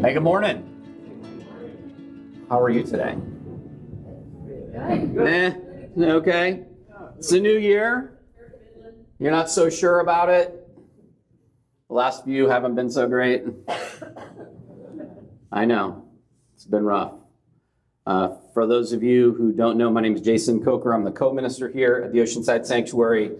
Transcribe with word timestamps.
Hey, 0.00 0.14
good 0.14 0.22
morning. 0.22 0.62
How 2.48 2.60
are 2.60 2.70
you 2.70 2.84
today? 2.84 3.16
Eh, 4.76 5.52
okay. 5.98 6.62
It's 7.18 7.32
a 7.32 7.40
new 7.40 7.58
year. 7.58 8.20
You're 9.18 9.32
not 9.32 9.50
so 9.50 9.68
sure 9.68 9.98
about 9.98 10.28
it. 10.28 10.54
The 11.88 11.94
last 11.94 12.24
few 12.24 12.48
haven't 12.48 12.76
been 12.76 12.88
so 12.88 13.08
great. 13.08 13.42
I 15.50 15.64
know. 15.64 16.08
It's 16.54 16.64
been 16.64 16.84
rough. 16.84 17.14
Uh, 18.06 18.36
for 18.54 18.68
those 18.68 18.92
of 18.92 19.02
you 19.02 19.34
who 19.34 19.50
don't 19.52 19.76
know, 19.76 19.90
my 19.90 20.00
name 20.00 20.14
is 20.14 20.20
Jason 20.20 20.62
Coker. 20.62 20.94
I'm 20.94 21.02
the 21.02 21.10
co 21.10 21.32
minister 21.32 21.68
here 21.68 22.02
at 22.04 22.12
the 22.12 22.20
Oceanside 22.20 22.66
Sanctuary. 22.66 23.32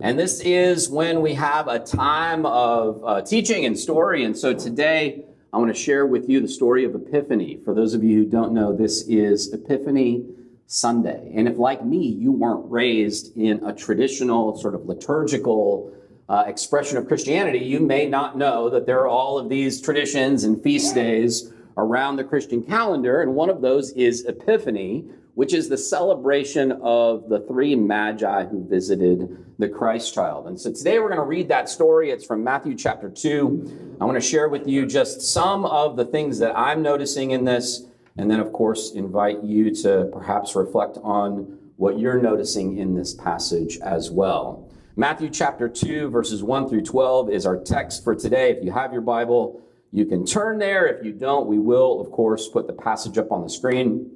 And 0.00 0.18
this 0.18 0.40
is 0.40 0.88
when 0.88 1.20
we 1.20 1.34
have 1.34 1.68
a 1.68 1.78
time 1.78 2.46
of 2.46 3.04
uh, 3.04 3.20
teaching 3.20 3.66
and 3.66 3.78
story. 3.78 4.24
And 4.24 4.34
so 4.34 4.54
today, 4.54 5.26
I 5.52 5.58
want 5.58 5.74
to 5.74 5.80
share 5.80 6.06
with 6.06 6.28
you 6.28 6.40
the 6.40 6.48
story 6.48 6.84
of 6.84 6.94
Epiphany. 6.94 7.60
For 7.64 7.72
those 7.72 7.94
of 7.94 8.02
you 8.02 8.18
who 8.18 8.24
don't 8.26 8.52
know, 8.52 8.76
this 8.76 9.06
is 9.06 9.52
Epiphany 9.52 10.26
Sunday. 10.66 11.32
And 11.34 11.46
if, 11.46 11.56
like 11.56 11.84
me, 11.84 12.08
you 12.08 12.32
weren't 12.32 12.68
raised 12.70 13.36
in 13.36 13.64
a 13.64 13.72
traditional 13.72 14.58
sort 14.58 14.74
of 14.74 14.86
liturgical 14.86 15.92
uh, 16.28 16.44
expression 16.48 16.98
of 16.98 17.06
Christianity, 17.06 17.60
you 17.60 17.78
may 17.78 18.08
not 18.08 18.36
know 18.36 18.68
that 18.70 18.86
there 18.86 18.98
are 18.98 19.08
all 19.08 19.38
of 19.38 19.48
these 19.48 19.80
traditions 19.80 20.42
and 20.42 20.60
feast 20.60 20.94
days 20.94 21.52
around 21.76 22.16
the 22.16 22.24
Christian 22.24 22.62
calendar. 22.62 23.22
And 23.22 23.34
one 23.34 23.48
of 23.48 23.60
those 23.60 23.92
is 23.92 24.24
Epiphany, 24.24 25.04
which 25.36 25.52
is 25.52 25.68
the 25.68 25.76
celebration 25.76 26.72
of 26.82 27.28
the 27.28 27.40
three 27.40 27.74
magi 27.74 28.46
who 28.46 28.66
visited 28.66 29.44
the 29.58 29.68
Christ 29.68 30.14
child. 30.14 30.46
And 30.46 30.58
so 30.58 30.72
today 30.72 30.98
we're 30.98 31.10
going 31.10 31.20
to 31.20 31.26
read 31.26 31.48
that 31.48 31.68
story. 31.68 32.10
It's 32.10 32.24
from 32.24 32.42
Matthew 32.42 32.74
chapter 32.74 33.10
2. 33.10 33.96
I 34.00 34.06
want 34.06 34.16
to 34.16 34.26
share 34.26 34.48
with 34.48 34.66
you 34.66 34.86
just 34.86 35.20
some 35.20 35.66
of 35.66 35.98
the 35.98 36.06
things 36.06 36.38
that 36.38 36.56
I'm 36.56 36.80
noticing 36.80 37.32
in 37.32 37.44
this, 37.44 37.84
and 38.16 38.30
then, 38.30 38.40
of 38.40 38.50
course, 38.54 38.92
invite 38.92 39.44
you 39.44 39.74
to 39.82 40.08
perhaps 40.10 40.56
reflect 40.56 40.96
on 41.02 41.58
what 41.76 41.98
you're 41.98 42.20
noticing 42.20 42.78
in 42.78 42.94
this 42.94 43.12
passage 43.12 43.76
as 43.80 44.10
well. 44.10 44.70
Matthew 44.96 45.28
chapter 45.28 45.68
2, 45.68 46.08
verses 46.08 46.42
1 46.42 46.66
through 46.70 46.80
12 46.80 47.28
is 47.28 47.44
our 47.44 47.62
text 47.62 48.02
for 48.02 48.14
today. 48.14 48.52
If 48.52 48.64
you 48.64 48.72
have 48.72 48.90
your 48.90 49.02
Bible, 49.02 49.60
you 49.92 50.06
can 50.06 50.24
turn 50.24 50.58
there. 50.58 50.86
If 50.86 51.04
you 51.04 51.12
don't, 51.12 51.46
we 51.46 51.58
will, 51.58 52.00
of 52.00 52.10
course, 52.10 52.48
put 52.48 52.66
the 52.66 52.72
passage 52.72 53.18
up 53.18 53.30
on 53.30 53.42
the 53.42 53.50
screen. 53.50 54.15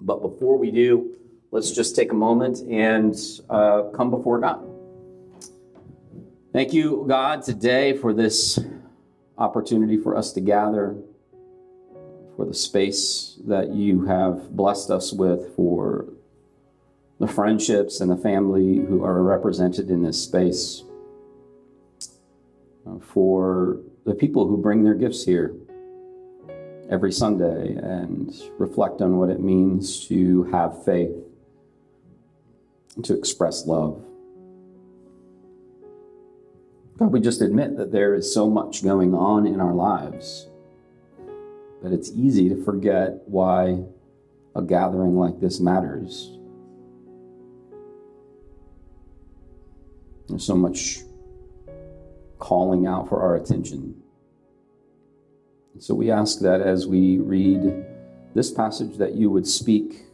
But 0.00 0.22
before 0.22 0.56
we 0.56 0.70
do, 0.70 1.16
let's 1.50 1.70
just 1.72 1.94
take 1.94 2.12
a 2.12 2.14
moment 2.14 2.58
and 2.70 3.14
uh, 3.48 3.84
come 3.94 4.10
before 4.10 4.40
God. 4.40 4.66
Thank 6.52 6.72
you, 6.72 7.04
God, 7.06 7.42
today 7.42 7.96
for 7.96 8.12
this 8.12 8.58
opportunity 9.38 9.96
for 9.96 10.16
us 10.16 10.32
to 10.32 10.40
gather, 10.40 10.96
for 12.36 12.44
the 12.44 12.54
space 12.54 13.38
that 13.46 13.70
you 13.70 14.04
have 14.06 14.50
blessed 14.56 14.90
us 14.90 15.12
with, 15.12 15.54
for 15.54 16.06
the 17.20 17.28
friendships 17.28 18.00
and 18.00 18.10
the 18.10 18.16
family 18.16 18.76
who 18.76 19.04
are 19.04 19.22
represented 19.22 19.90
in 19.90 20.02
this 20.02 20.22
space, 20.22 20.82
uh, 22.86 22.98
for 22.98 23.78
the 24.04 24.14
people 24.14 24.48
who 24.48 24.56
bring 24.56 24.82
their 24.82 24.94
gifts 24.94 25.24
here 25.24 25.54
every 26.90 27.12
Sunday 27.12 27.76
and 27.76 28.34
reflect 28.58 29.00
on 29.00 29.16
what 29.16 29.30
it 29.30 29.40
means 29.40 30.06
to 30.08 30.42
have 30.44 30.84
faith, 30.84 31.14
to 33.02 33.16
express 33.16 33.66
love. 33.66 34.04
God, 36.98 37.12
we 37.12 37.20
just 37.20 37.40
admit 37.40 37.76
that 37.76 37.92
there 37.92 38.14
is 38.14 38.34
so 38.34 38.50
much 38.50 38.82
going 38.82 39.14
on 39.14 39.46
in 39.46 39.60
our 39.60 39.72
lives 39.72 40.48
that 41.82 41.92
it's 41.92 42.10
easy 42.10 42.48
to 42.48 42.62
forget 42.62 43.22
why 43.24 43.82
a 44.54 44.60
gathering 44.60 45.16
like 45.16 45.40
this 45.40 45.60
matters. 45.60 46.36
There's 50.28 50.44
so 50.44 50.56
much 50.56 50.98
calling 52.38 52.86
out 52.86 53.08
for 53.08 53.22
our 53.22 53.36
attention. 53.36 54.02
So 55.78 55.94
we 55.94 56.10
ask 56.10 56.40
that 56.40 56.60
as 56.60 56.86
we 56.86 57.18
read 57.18 57.86
this 58.34 58.50
passage, 58.50 58.96
that 58.98 59.14
you 59.14 59.30
would 59.30 59.46
speak 59.46 60.04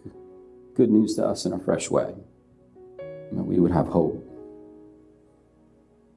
good 0.75 0.91
news 0.91 1.17
to 1.17 1.27
us 1.27 1.47
in 1.47 1.53
a 1.53 1.59
fresh 1.59 1.91
way, 1.91 2.15
that 2.99 3.43
we 3.43 3.59
would 3.59 3.73
have 3.73 3.87
hope, 3.87 4.23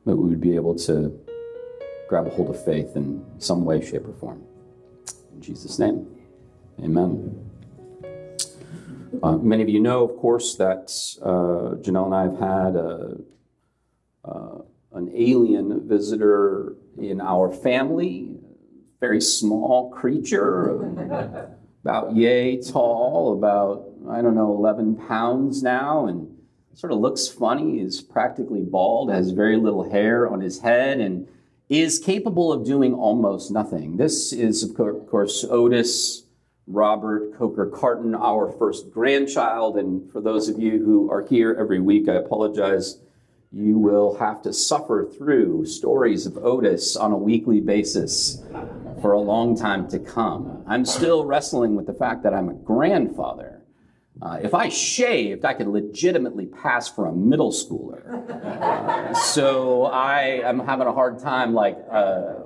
that 0.05 0.15
we 0.15 0.29
would 0.29 0.41
be 0.41 0.55
able 0.55 0.75
to 0.75 1.17
grab 2.07 2.27
a 2.27 2.29
hold 2.29 2.49
of 2.49 2.63
faith 2.63 2.95
in 2.95 3.25
some 3.37 3.63
way, 3.65 3.83
shape, 3.83 4.07
or 4.07 4.13
form. 4.13 4.43
In 5.33 5.41
Jesus' 5.41 5.79
name, 5.79 6.07
amen. 6.83 7.49
Uh, 9.23 9.37
many 9.37 9.63
of 9.63 9.69
you 9.69 9.79
know, 9.79 10.03
of 10.03 10.17
course, 10.17 10.55
that 10.55 10.91
uh, 11.21 11.75
Janelle 11.81 12.05
and 12.05 12.15
I 12.15 12.23
have 12.23 12.39
had 12.39 12.75
a, 12.75 13.17
uh, 14.25 14.61
an 14.93 15.11
alien 15.15 15.87
visitor 15.87 16.75
in 16.97 17.21
our 17.21 17.51
family 17.51 18.38
very 18.99 19.21
small 19.21 19.89
creature, 19.91 20.83
about 21.83 22.15
yay 22.15 22.61
tall, 22.61 23.33
about, 23.33 23.89
I 24.09 24.21
don't 24.21 24.35
know, 24.35 24.53
11 24.53 24.95
pounds 25.07 25.63
now, 25.63 26.07
and 26.07 26.35
sort 26.73 26.91
of 26.91 26.99
looks 26.99 27.27
funny, 27.27 27.79
is 27.79 28.01
practically 28.01 28.61
bald, 28.61 29.09
has 29.09 29.31
very 29.31 29.57
little 29.57 29.89
hair 29.89 30.29
on 30.29 30.41
his 30.41 30.59
head, 30.59 30.99
and 30.99 31.27
is 31.69 31.99
capable 31.99 32.51
of 32.51 32.65
doing 32.65 32.93
almost 32.93 33.51
nothing. 33.51 33.97
This 33.97 34.33
is, 34.33 34.63
of 34.63 34.75
course, 34.75 35.45
Otis 35.49 36.23
Robert 36.67 37.35
Coker 37.37 37.67
Carton, 37.67 38.13
our 38.15 38.51
first 38.51 38.91
grandchild. 38.91 39.77
And 39.77 40.11
for 40.11 40.21
those 40.21 40.49
of 40.49 40.59
you 40.59 40.83
who 40.83 41.11
are 41.11 41.25
here 41.25 41.55
every 41.59 41.79
week, 41.79 42.09
I 42.09 42.13
apologize 42.13 42.99
you 43.51 43.79
will 43.79 44.15
have 44.17 44.41
to 44.43 44.53
suffer 44.53 45.09
through 45.17 45.65
stories 45.65 46.27
of 46.27 46.37
Otis 46.37 46.95
on 46.95 47.11
a 47.11 47.17
weekly 47.17 47.59
basis 47.59 48.43
for 49.01 49.13
a 49.13 49.19
long 49.19 49.57
time 49.57 49.87
to 49.89 49.99
come. 49.99 50.63
I'm 50.67 50.85
still 50.85 51.25
wrestling 51.25 51.75
with 51.75 51.87
the 51.87 51.93
fact 51.93 52.23
that 52.23 52.33
I'm 52.33 52.49
a 52.49 52.53
grandfather. 52.53 53.63
Uh, 54.21 54.39
if 54.43 54.53
I 54.53 54.69
shaved, 54.69 55.45
I 55.45 55.53
could 55.53 55.67
legitimately 55.67 56.47
pass 56.47 56.89
for 56.89 57.07
a 57.07 57.13
middle 57.13 57.51
schooler. 57.51 58.05
Uh, 58.29 59.13
so 59.13 59.85
I 59.85 60.41
am 60.43 60.59
having 60.59 60.87
a 60.87 60.93
hard 60.93 61.19
time, 61.19 61.53
like, 61.53 61.77
uh, 61.91 61.95
uh 61.95 62.39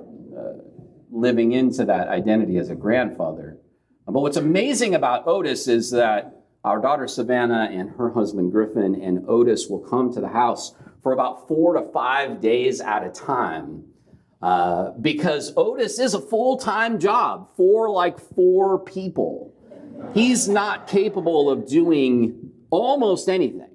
living 1.10 1.52
into 1.52 1.84
that 1.84 2.08
identity 2.08 2.58
as 2.58 2.70
a 2.70 2.74
grandfather. 2.74 3.58
But 4.06 4.20
what's 4.20 4.36
amazing 4.36 4.94
about 4.94 5.26
Otis 5.26 5.68
is 5.68 5.90
that 5.92 6.44
our 6.64 6.80
daughter 6.80 7.06
Savannah 7.06 7.68
and 7.70 7.90
her 7.90 8.12
husband 8.12 8.52
Griffin 8.52 9.00
and 9.00 9.24
Otis 9.28 9.68
will 9.68 9.80
come 9.80 10.12
to 10.12 10.20
the 10.20 10.28
house 10.28 10.74
for 11.02 11.12
about 11.12 11.46
four 11.46 11.74
to 11.74 11.82
five 11.92 12.40
days 12.40 12.80
at 12.80 13.04
a 13.04 13.10
time. 13.10 13.84
Uh, 14.44 14.90
because 15.00 15.54
Otis 15.56 15.98
is 15.98 16.12
a 16.12 16.20
full 16.20 16.58
time 16.58 16.98
job 16.98 17.48
for 17.56 17.88
like 17.88 18.20
four 18.20 18.78
people. 18.78 19.54
He's 20.12 20.50
not 20.50 20.86
capable 20.86 21.48
of 21.48 21.66
doing 21.66 22.50
almost 22.68 23.30
anything, 23.30 23.74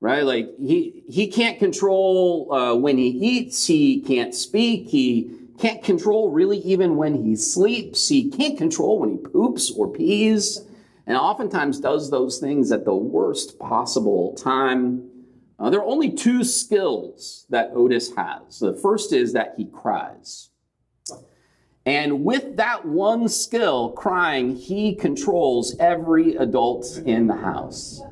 right? 0.00 0.22
Like 0.22 0.48
he 0.58 1.04
he 1.06 1.26
can't 1.26 1.58
control 1.58 2.50
uh, 2.50 2.74
when 2.76 2.96
he 2.96 3.08
eats. 3.08 3.66
He 3.66 4.00
can't 4.00 4.34
speak. 4.34 4.88
He 4.88 5.30
can't 5.58 5.84
control 5.84 6.30
really 6.30 6.60
even 6.60 6.96
when 6.96 7.22
he 7.22 7.36
sleeps. 7.36 8.08
He 8.08 8.30
can't 8.30 8.56
control 8.56 9.00
when 9.00 9.10
he 9.10 9.16
poops 9.18 9.70
or 9.70 9.92
pees, 9.92 10.66
and 11.06 11.18
oftentimes 11.18 11.78
does 11.78 12.10
those 12.10 12.38
things 12.38 12.72
at 12.72 12.86
the 12.86 12.94
worst 12.94 13.58
possible 13.58 14.34
time. 14.34 15.10
Uh, 15.58 15.70
there 15.70 15.80
are 15.80 15.86
only 15.86 16.10
two 16.10 16.44
skills 16.44 17.46
that 17.48 17.70
Otis 17.74 18.14
has. 18.14 18.58
The 18.58 18.74
first 18.74 19.12
is 19.12 19.32
that 19.32 19.54
he 19.56 19.64
cries. 19.64 20.50
And 21.86 22.24
with 22.24 22.56
that 22.56 22.84
one 22.84 23.28
skill, 23.28 23.90
crying, 23.90 24.56
he 24.56 24.94
controls 24.94 25.76
every 25.78 26.34
adult 26.34 27.00
in 27.06 27.28
the 27.28 27.36
house. 27.36 28.02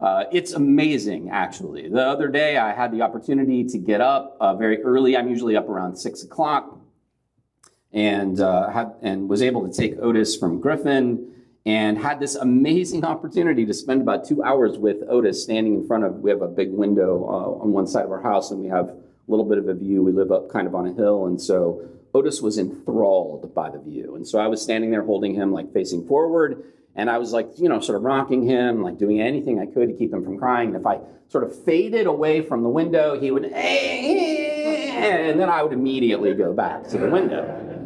Uh, 0.00 0.24
it's 0.32 0.54
amazing, 0.54 1.28
actually. 1.28 1.88
The 1.90 2.00
other 2.00 2.28
day, 2.28 2.56
I 2.56 2.72
had 2.72 2.90
the 2.92 3.02
opportunity 3.02 3.64
to 3.64 3.76
get 3.76 4.00
up 4.00 4.38
uh, 4.40 4.56
very 4.56 4.82
early. 4.82 5.16
I'm 5.16 5.28
usually 5.28 5.54
up 5.54 5.68
around 5.68 5.96
six 5.96 6.22
o'clock, 6.22 6.80
and 7.92 8.40
uh, 8.40 8.70
had, 8.70 8.94
and 9.02 9.28
was 9.28 9.42
able 9.42 9.68
to 9.68 9.72
take 9.72 9.98
Otis 10.00 10.34
from 10.36 10.58
Griffin 10.58 11.30
and 11.66 11.98
had 11.98 12.20
this 12.20 12.36
amazing 12.36 13.04
opportunity 13.04 13.66
to 13.66 13.74
spend 13.74 14.00
about 14.00 14.24
two 14.24 14.42
hours 14.42 14.78
with 14.78 15.02
Otis 15.08 15.42
standing 15.42 15.74
in 15.74 15.86
front 15.86 16.04
of, 16.04 16.14
we 16.16 16.30
have 16.30 16.42
a 16.42 16.48
big 16.48 16.72
window 16.72 17.24
uh, 17.24 17.62
on 17.62 17.72
one 17.72 17.86
side 17.86 18.04
of 18.04 18.12
our 18.12 18.22
house 18.22 18.50
and 18.50 18.60
we 18.60 18.68
have 18.68 18.88
a 18.88 18.96
little 19.28 19.44
bit 19.44 19.58
of 19.58 19.68
a 19.68 19.74
view. 19.74 20.02
We 20.02 20.12
live 20.12 20.32
up 20.32 20.48
kind 20.48 20.66
of 20.66 20.74
on 20.74 20.86
a 20.86 20.92
hill. 20.92 21.26
And 21.26 21.40
so 21.40 21.86
Otis 22.14 22.40
was 22.40 22.58
enthralled 22.58 23.54
by 23.54 23.70
the 23.70 23.78
view. 23.78 24.16
And 24.16 24.26
so 24.26 24.38
I 24.38 24.46
was 24.46 24.62
standing 24.62 24.90
there 24.90 25.04
holding 25.04 25.34
him 25.34 25.52
like 25.52 25.72
facing 25.72 26.06
forward. 26.06 26.64
And 26.96 27.10
I 27.10 27.18
was 27.18 27.32
like, 27.32 27.50
you 27.56 27.68
know, 27.68 27.78
sort 27.80 27.96
of 27.96 28.02
rocking 28.02 28.42
him, 28.42 28.82
like 28.82 28.98
doing 28.98 29.20
anything 29.20 29.60
I 29.60 29.66
could 29.66 29.88
to 29.88 29.94
keep 29.94 30.12
him 30.12 30.24
from 30.24 30.38
crying. 30.38 30.68
And 30.68 30.78
if 30.78 30.86
I 30.86 30.98
sort 31.28 31.44
of 31.44 31.64
faded 31.64 32.06
away 32.06 32.40
from 32.40 32.62
the 32.62 32.68
window, 32.68 33.20
he 33.20 33.30
would, 33.30 33.44
and 33.44 35.38
then 35.38 35.48
I 35.48 35.62
would 35.62 35.72
immediately 35.72 36.34
go 36.34 36.52
back 36.52 36.88
to 36.88 36.98
the 36.98 37.08
window. 37.08 37.79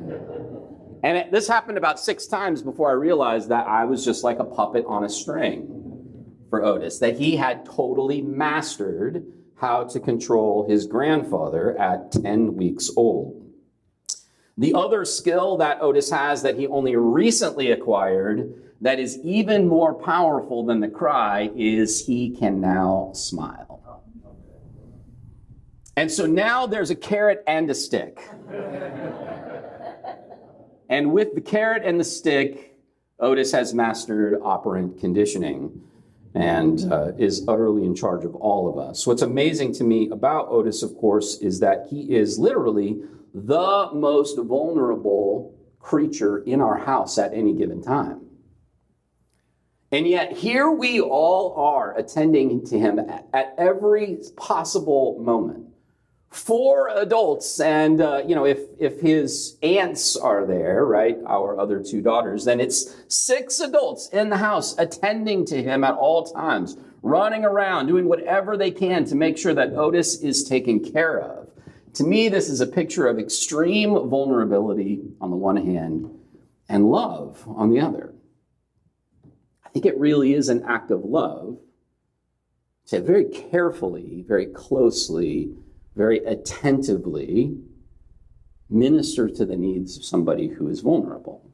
And 1.04 1.18
it, 1.18 1.30
this 1.30 1.46
happened 1.46 1.76
about 1.76 2.00
six 2.00 2.26
times 2.26 2.62
before 2.62 2.88
I 2.88 2.94
realized 2.94 3.50
that 3.50 3.66
I 3.66 3.84
was 3.84 4.06
just 4.06 4.24
like 4.24 4.38
a 4.38 4.44
puppet 4.44 4.86
on 4.88 5.04
a 5.04 5.08
string 5.08 6.24
for 6.48 6.64
Otis, 6.64 6.98
that 7.00 7.18
he 7.18 7.36
had 7.36 7.66
totally 7.66 8.22
mastered 8.22 9.22
how 9.54 9.84
to 9.84 10.00
control 10.00 10.66
his 10.66 10.86
grandfather 10.86 11.78
at 11.78 12.10
10 12.10 12.56
weeks 12.56 12.90
old. 12.96 13.52
The 14.56 14.72
other 14.72 15.04
skill 15.04 15.58
that 15.58 15.82
Otis 15.82 16.10
has 16.10 16.40
that 16.40 16.58
he 16.58 16.66
only 16.68 16.96
recently 16.96 17.70
acquired 17.70 18.54
that 18.80 18.98
is 18.98 19.18
even 19.22 19.68
more 19.68 19.92
powerful 19.92 20.64
than 20.64 20.80
the 20.80 20.88
cry 20.88 21.50
is 21.54 22.06
he 22.06 22.34
can 22.34 22.62
now 22.62 23.10
smile. 23.12 24.04
And 25.98 26.10
so 26.10 26.24
now 26.24 26.66
there's 26.66 26.90
a 26.90 26.94
carrot 26.94 27.44
and 27.46 27.68
a 27.68 27.74
stick. 27.74 28.26
and 30.88 31.12
with 31.12 31.34
the 31.34 31.40
carrot 31.40 31.82
and 31.84 31.98
the 31.98 32.04
stick, 32.04 32.76
Otis 33.20 33.52
has 33.52 33.74
mastered 33.74 34.38
operant 34.42 34.98
conditioning 34.98 35.80
and 36.34 36.92
uh, 36.92 37.12
is 37.16 37.44
utterly 37.46 37.84
in 37.84 37.94
charge 37.94 38.24
of 38.24 38.34
all 38.34 38.68
of 38.68 38.76
us. 38.76 39.06
What's 39.06 39.22
amazing 39.22 39.72
to 39.74 39.84
me 39.84 40.08
about 40.10 40.48
Otis, 40.48 40.82
of 40.82 40.96
course, 40.96 41.38
is 41.38 41.60
that 41.60 41.86
he 41.88 42.14
is 42.14 42.38
literally 42.38 43.02
the 43.32 43.90
most 43.92 44.38
vulnerable 44.38 45.54
creature 45.78 46.38
in 46.38 46.60
our 46.60 46.78
house 46.78 47.18
at 47.18 47.32
any 47.32 47.52
given 47.52 47.82
time. 47.82 48.20
And 49.92 50.08
yet, 50.08 50.32
here 50.32 50.70
we 50.70 51.00
all 51.00 51.54
are 51.54 51.96
attending 51.96 52.66
to 52.66 52.78
him 52.78 52.98
at, 52.98 53.54
every 53.56 54.18
possible 54.36 55.20
moment. 55.20 55.66
Four 56.34 56.88
adults, 56.88 57.60
and 57.60 58.00
uh, 58.00 58.22
you 58.26 58.34
know, 58.34 58.44
if 58.44 58.58
if 58.80 59.00
his 59.00 59.56
aunts 59.62 60.16
are 60.16 60.44
there, 60.44 60.84
right, 60.84 61.16
our 61.28 61.60
other 61.60 61.80
two 61.80 62.02
daughters, 62.02 62.44
then 62.44 62.58
it's 62.58 62.96
six 63.06 63.60
adults 63.60 64.08
in 64.08 64.30
the 64.30 64.36
house 64.36 64.76
attending 64.76 65.46
to 65.46 65.62
him 65.62 65.84
at 65.84 65.94
all 65.94 66.24
times, 66.24 66.76
running 67.02 67.44
around, 67.44 67.86
doing 67.86 68.06
whatever 68.06 68.56
they 68.56 68.72
can 68.72 69.04
to 69.04 69.14
make 69.14 69.38
sure 69.38 69.54
that 69.54 69.74
Otis 69.74 70.22
is 70.22 70.42
taken 70.42 70.80
care 70.80 71.20
of. 71.20 71.50
To 71.94 72.04
me, 72.04 72.28
this 72.28 72.48
is 72.48 72.60
a 72.60 72.66
picture 72.66 73.06
of 73.06 73.20
extreme 73.20 73.92
vulnerability 74.08 75.02
on 75.20 75.30
the 75.30 75.36
one 75.36 75.56
hand 75.56 76.10
and 76.68 76.90
love 76.90 77.44
on 77.46 77.70
the 77.70 77.78
other. 77.78 78.12
I 79.64 79.68
think 79.68 79.86
it 79.86 79.96
really 80.00 80.34
is 80.34 80.48
an 80.48 80.64
act 80.64 80.90
of 80.90 81.04
love 81.04 81.58
to 82.86 83.00
very 83.00 83.26
carefully, 83.26 84.24
very 84.26 84.46
closely, 84.46 85.54
very 85.94 86.18
attentively 86.18 87.56
minister 88.68 89.28
to 89.28 89.44
the 89.44 89.56
needs 89.56 89.96
of 89.96 90.04
somebody 90.04 90.48
who 90.48 90.68
is 90.68 90.80
vulnerable. 90.80 91.50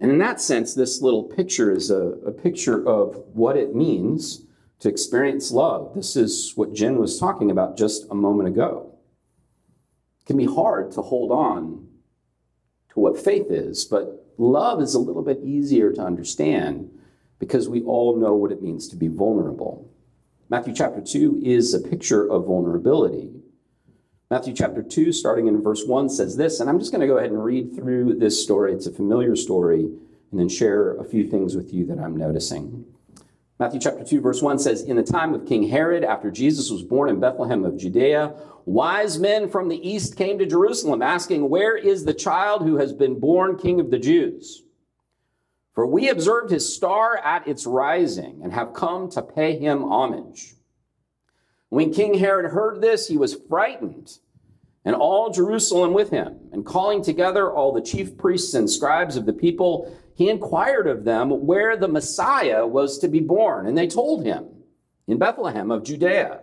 And 0.00 0.10
in 0.10 0.18
that 0.18 0.40
sense, 0.40 0.74
this 0.74 1.00
little 1.00 1.22
picture 1.22 1.70
is 1.70 1.90
a, 1.90 2.18
a 2.26 2.32
picture 2.32 2.86
of 2.86 3.16
what 3.32 3.56
it 3.56 3.74
means 3.74 4.44
to 4.80 4.88
experience 4.88 5.50
love. 5.50 5.94
This 5.94 6.16
is 6.16 6.52
what 6.56 6.74
Jen 6.74 6.98
was 6.98 7.18
talking 7.18 7.50
about 7.50 7.78
just 7.78 8.06
a 8.10 8.14
moment 8.14 8.48
ago. 8.48 8.98
It 10.20 10.26
can 10.26 10.36
be 10.36 10.44
hard 10.44 10.90
to 10.92 11.02
hold 11.02 11.30
on 11.30 11.88
to 12.92 13.00
what 13.00 13.18
faith 13.18 13.50
is, 13.50 13.84
but 13.84 14.26
love 14.36 14.82
is 14.82 14.94
a 14.94 14.98
little 14.98 15.22
bit 15.22 15.40
easier 15.42 15.92
to 15.92 16.02
understand 16.02 16.90
because 17.38 17.68
we 17.68 17.82
all 17.82 18.16
know 18.16 18.34
what 18.34 18.52
it 18.52 18.62
means 18.62 18.88
to 18.88 18.96
be 18.96 19.08
vulnerable. 19.08 19.90
Matthew 20.54 20.72
chapter 20.72 21.00
2 21.00 21.40
is 21.42 21.74
a 21.74 21.80
picture 21.80 22.30
of 22.30 22.46
vulnerability. 22.46 23.28
Matthew 24.30 24.54
chapter 24.54 24.84
2, 24.84 25.10
starting 25.10 25.48
in 25.48 25.60
verse 25.60 25.84
1, 25.84 26.08
says 26.08 26.36
this, 26.36 26.60
and 26.60 26.70
I'm 26.70 26.78
just 26.78 26.92
going 26.92 27.00
to 27.00 27.08
go 27.08 27.18
ahead 27.18 27.32
and 27.32 27.44
read 27.44 27.74
through 27.74 28.20
this 28.20 28.40
story. 28.40 28.72
It's 28.72 28.86
a 28.86 28.92
familiar 28.92 29.34
story, 29.34 29.80
and 29.80 30.38
then 30.38 30.48
share 30.48 30.94
a 30.94 31.04
few 31.04 31.28
things 31.28 31.56
with 31.56 31.74
you 31.74 31.84
that 31.86 31.98
I'm 31.98 32.16
noticing. 32.16 32.84
Matthew 33.58 33.80
chapter 33.80 34.04
2, 34.04 34.20
verse 34.20 34.42
1 34.42 34.60
says, 34.60 34.82
In 34.82 34.94
the 34.94 35.02
time 35.02 35.34
of 35.34 35.44
King 35.44 35.70
Herod, 35.70 36.04
after 36.04 36.30
Jesus 36.30 36.70
was 36.70 36.84
born 36.84 37.10
in 37.10 37.18
Bethlehem 37.18 37.64
of 37.64 37.76
Judea, 37.76 38.36
wise 38.64 39.18
men 39.18 39.48
from 39.48 39.68
the 39.68 39.88
east 39.88 40.16
came 40.16 40.38
to 40.38 40.46
Jerusalem, 40.46 41.02
asking, 41.02 41.50
Where 41.50 41.76
is 41.76 42.04
the 42.04 42.14
child 42.14 42.62
who 42.62 42.76
has 42.76 42.92
been 42.92 43.18
born 43.18 43.58
king 43.58 43.80
of 43.80 43.90
the 43.90 43.98
Jews? 43.98 44.63
For 45.74 45.86
we 45.86 46.08
observed 46.08 46.50
his 46.50 46.74
star 46.74 47.16
at 47.18 47.48
its 47.48 47.66
rising 47.66 48.40
and 48.42 48.52
have 48.52 48.74
come 48.74 49.10
to 49.10 49.22
pay 49.22 49.58
him 49.58 49.82
homage. 49.82 50.54
When 51.68 51.92
King 51.92 52.14
Herod 52.14 52.52
heard 52.52 52.80
this, 52.80 53.08
he 53.08 53.16
was 53.16 53.34
frightened, 53.48 54.18
and 54.84 54.94
all 54.94 55.30
Jerusalem 55.30 55.92
with 55.92 56.10
him. 56.10 56.38
And 56.52 56.64
calling 56.64 57.02
together 57.02 57.50
all 57.52 57.72
the 57.72 57.82
chief 57.82 58.16
priests 58.16 58.54
and 58.54 58.70
scribes 58.70 59.16
of 59.16 59.26
the 59.26 59.32
people, 59.32 59.92
he 60.14 60.30
inquired 60.30 60.86
of 60.86 61.04
them 61.04 61.46
where 61.46 61.76
the 61.76 61.88
Messiah 61.88 62.64
was 62.64 62.98
to 62.98 63.08
be 63.08 63.20
born. 63.20 63.66
And 63.66 63.76
they 63.76 63.88
told 63.88 64.24
him, 64.24 64.46
in 65.06 65.18
Bethlehem 65.18 65.70
of 65.70 65.84
Judea. 65.84 66.40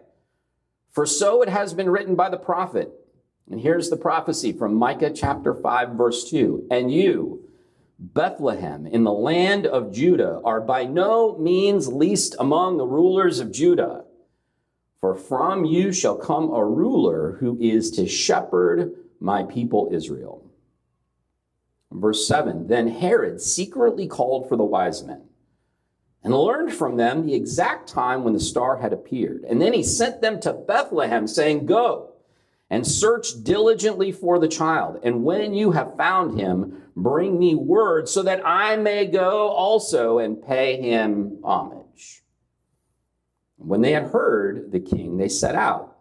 For 0.92 1.06
so 1.06 1.42
it 1.42 1.50
has 1.50 1.74
been 1.74 1.90
written 1.90 2.16
by 2.16 2.30
the 2.30 2.38
prophet. 2.38 2.92
And 3.50 3.60
here's 3.60 3.90
the 3.90 3.98
prophecy 3.98 4.52
from 4.52 4.76
Micah 4.76 5.12
chapter 5.12 5.54
5, 5.54 5.90
verse 5.92 6.30
2. 6.30 6.68
And 6.70 6.92
you, 6.92 7.50
Bethlehem, 8.02 8.88
in 8.88 9.04
the 9.04 9.14
land 9.14 9.68
of 9.68 9.94
Judah, 9.94 10.42
are 10.44 10.60
by 10.60 10.86
no 10.86 11.38
means 11.38 11.88
least 11.88 12.36
among 12.40 12.78
the 12.78 12.86
rulers 12.86 13.40
of 13.40 13.52
Judah. 13.52 14.06
For 15.00 15.14
from 15.14 15.66
you 15.66 15.94
shall 15.94 16.18
come 16.18 16.52
a 16.52 16.66
ruler 16.66 17.38
who 17.40 17.60
is 17.62 17.92
to 17.92 18.08
shepherd 18.08 18.96
my 19.20 19.44
people 19.44 19.90
Israel. 19.92 20.44
Verse 21.92 22.28
7 22.28 22.66
Then 22.68 22.88
Herod 22.88 23.40
secretly 23.40 24.08
called 24.08 24.50
for 24.50 24.56
the 24.56 24.64
wise 24.64 25.04
men 25.04 25.22
and 26.24 26.34
learned 26.34 26.74
from 26.74 26.98
them 26.98 27.28
the 27.28 27.36
exact 27.36 27.88
time 27.88 28.24
when 28.24 28.34
the 28.34 28.40
star 28.40 28.78
had 28.78 28.94
appeared. 28.94 29.44
And 29.44 29.62
then 29.62 29.74
he 29.74 29.84
sent 29.84 30.22
them 30.22 30.40
to 30.42 30.54
Bethlehem, 30.54 31.28
saying, 31.28 31.68
Go 31.68 32.11
and 32.72 32.88
search 32.88 33.44
diligently 33.44 34.14
for 34.14 34.40
the 34.40 34.48
child. 34.48 35.02
And 35.04 35.26
when 35.26 35.54
you 35.54 35.72
have 35.72 35.98
found 35.98 36.40
him, 36.40 36.82
bring 36.96 37.38
me 37.38 37.54
word 37.54 38.08
so 38.08 38.24
that 38.24 38.42
I 38.46 38.78
may 38.78 39.06
go 39.08 39.50
also 39.50 40.20
and 40.20 40.42
pay 40.42 40.82
him 40.82 41.40
homage. 41.44 42.24
When 43.58 43.82
they 43.82 43.92
had 43.92 44.06
heard 44.06 44.72
the 44.72 44.80
king, 44.80 45.18
they 45.18 45.28
set 45.28 45.54
out. 45.54 45.98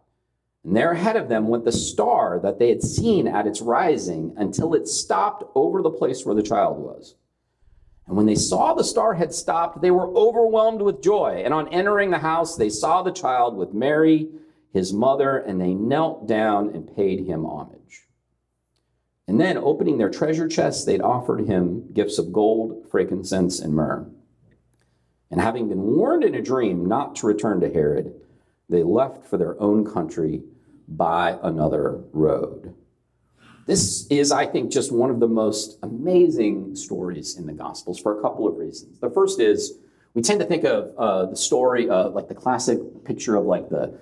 And 0.62 0.76
there 0.76 0.92
ahead 0.92 1.16
of 1.16 1.28
them 1.28 1.48
went 1.48 1.64
the 1.64 1.72
star 1.72 2.38
that 2.44 2.60
they 2.60 2.68
had 2.68 2.82
seen 2.82 3.26
at 3.26 3.48
its 3.48 3.60
rising 3.60 4.32
until 4.36 4.74
it 4.74 4.86
stopped 4.86 5.42
over 5.56 5.82
the 5.82 5.90
place 5.90 6.24
where 6.24 6.36
the 6.36 6.42
child 6.42 6.78
was. 6.78 7.16
And 8.06 8.16
when 8.16 8.26
they 8.26 8.36
saw 8.36 8.74
the 8.74 8.84
star 8.84 9.14
had 9.14 9.34
stopped, 9.34 9.82
they 9.82 9.90
were 9.90 10.08
overwhelmed 10.14 10.82
with 10.82 11.02
joy. 11.02 11.42
And 11.44 11.52
on 11.52 11.66
entering 11.68 12.10
the 12.10 12.18
house, 12.18 12.56
they 12.56 12.70
saw 12.70 13.02
the 13.02 13.10
child 13.10 13.56
with 13.56 13.74
Mary, 13.74 14.28
his 14.72 14.92
mother, 14.92 15.36
and 15.36 15.60
they 15.60 15.74
knelt 15.74 16.28
down 16.28 16.70
and 16.70 16.94
paid 16.94 17.26
him 17.26 17.44
homage. 17.44 18.06
And 19.26 19.40
then, 19.40 19.56
opening 19.56 19.98
their 19.98 20.10
treasure 20.10 20.48
chests, 20.48 20.84
they'd 20.84 21.00
offered 21.00 21.46
him 21.46 21.92
gifts 21.92 22.18
of 22.18 22.32
gold, 22.32 22.86
frankincense, 22.90 23.60
and 23.60 23.74
myrrh. 23.74 24.08
And 25.30 25.40
having 25.40 25.68
been 25.68 25.82
warned 25.82 26.24
in 26.24 26.34
a 26.34 26.42
dream 26.42 26.86
not 26.86 27.14
to 27.16 27.26
return 27.26 27.60
to 27.60 27.72
Herod, 27.72 28.12
they 28.68 28.82
left 28.82 29.26
for 29.26 29.36
their 29.36 29.60
own 29.60 29.84
country 29.84 30.42
by 30.88 31.38
another 31.42 32.02
road. 32.12 32.74
This 33.66 34.06
is, 34.08 34.32
I 34.32 34.46
think, 34.46 34.72
just 34.72 34.90
one 34.90 35.10
of 35.10 35.20
the 35.20 35.28
most 35.28 35.78
amazing 35.84 36.74
stories 36.74 37.36
in 37.36 37.46
the 37.46 37.52
Gospels 37.52 38.00
for 38.00 38.18
a 38.18 38.22
couple 38.22 38.48
of 38.48 38.56
reasons. 38.56 38.98
The 38.98 39.10
first 39.10 39.38
is 39.38 39.78
we 40.14 40.22
tend 40.22 40.40
to 40.40 40.46
think 40.46 40.64
of 40.64 40.92
uh, 40.98 41.26
the 41.26 41.36
story 41.36 41.88
of 41.88 42.14
like 42.14 42.26
the 42.26 42.34
classic 42.34 42.80
picture 43.04 43.36
of 43.36 43.44
like 43.44 43.68
the 43.68 43.96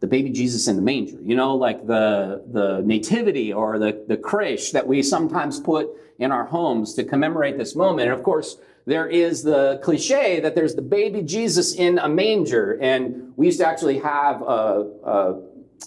the 0.00 0.06
baby 0.06 0.30
Jesus 0.30 0.68
in 0.68 0.76
the 0.76 0.82
manger, 0.82 1.18
you 1.22 1.34
know, 1.34 1.54
like 1.54 1.86
the 1.86 2.42
the 2.52 2.82
nativity 2.84 3.52
or 3.52 3.78
the 3.78 4.04
the 4.06 4.16
creche 4.16 4.72
that 4.72 4.86
we 4.86 5.02
sometimes 5.02 5.58
put 5.60 5.88
in 6.18 6.32
our 6.32 6.44
homes 6.44 6.94
to 6.94 7.04
commemorate 7.04 7.58
this 7.58 7.74
moment. 7.74 8.08
And 8.08 8.18
of 8.18 8.22
course, 8.22 8.58
there 8.86 9.08
is 9.08 9.42
the 9.42 9.80
cliche 9.82 10.40
that 10.40 10.54
there's 10.54 10.74
the 10.74 10.82
baby 10.82 11.22
Jesus 11.22 11.74
in 11.74 11.98
a 11.98 12.08
manger, 12.08 12.78
and 12.80 13.32
we 13.36 13.46
used 13.46 13.60
to 13.60 13.66
actually 13.66 13.98
have 13.98 14.42
a, 14.42 14.90
a 15.04 15.42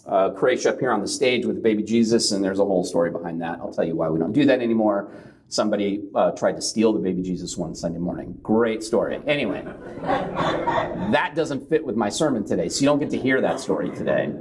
uh, 0.05 0.29
creche 0.31 0.65
up 0.65 0.79
here 0.79 0.91
on 0.91 1.01
the 1.01 1.07
stage 1.07 1.45
with 1.45 1.55
the 1.55 1.61
baby 1.61 1.83
Jesus, 1.83 2.31
and 2.31 2.43
there's 2.43 2.59
a 2.59 2.65
whole 2.65 2.83
story 2.83 3.09
behind 3.09 3.41
that. 3.41 3.59
I'll 3.59 3.73
tell 3.73 3.85
you 3.85 3.95
why 3.95 4.09
we 4.09 4.19
don't 4.19 4.33
do 4.33 4.45
that 4.45 4.61
anymore. 4.61 5.11
Somebody 5.49 6.03
uh, 6.13 6.31
tried 6.31 6.55
to 6.57 6.61
steal 6.61 6.93
the 6.93 6.99
baby 6.99 7.23
Jesus 7.23 7.57
one 7.57 7.73
Sunday 7.73 7.97
morning. 7.97 8.37
Great 8.43 8.83
story. 8.83 9.19
Anyway, 9.25 9.63
that 10.03 11.33
doesn't 11.35 11.67
fit 11.67 11.83
with 11.83 11.95
my 11.95 12.09
sermon 12.09 12.45
today, 12.45 12.69
so 12.69 12.81
you 12.81 12.85
don't 12.85 12.99
get 12.99 13.09
to 13.09 13.17
hear 13.17 13.41
that 13.41 13.59
story 13.59 13.89
today. 13.89 14.31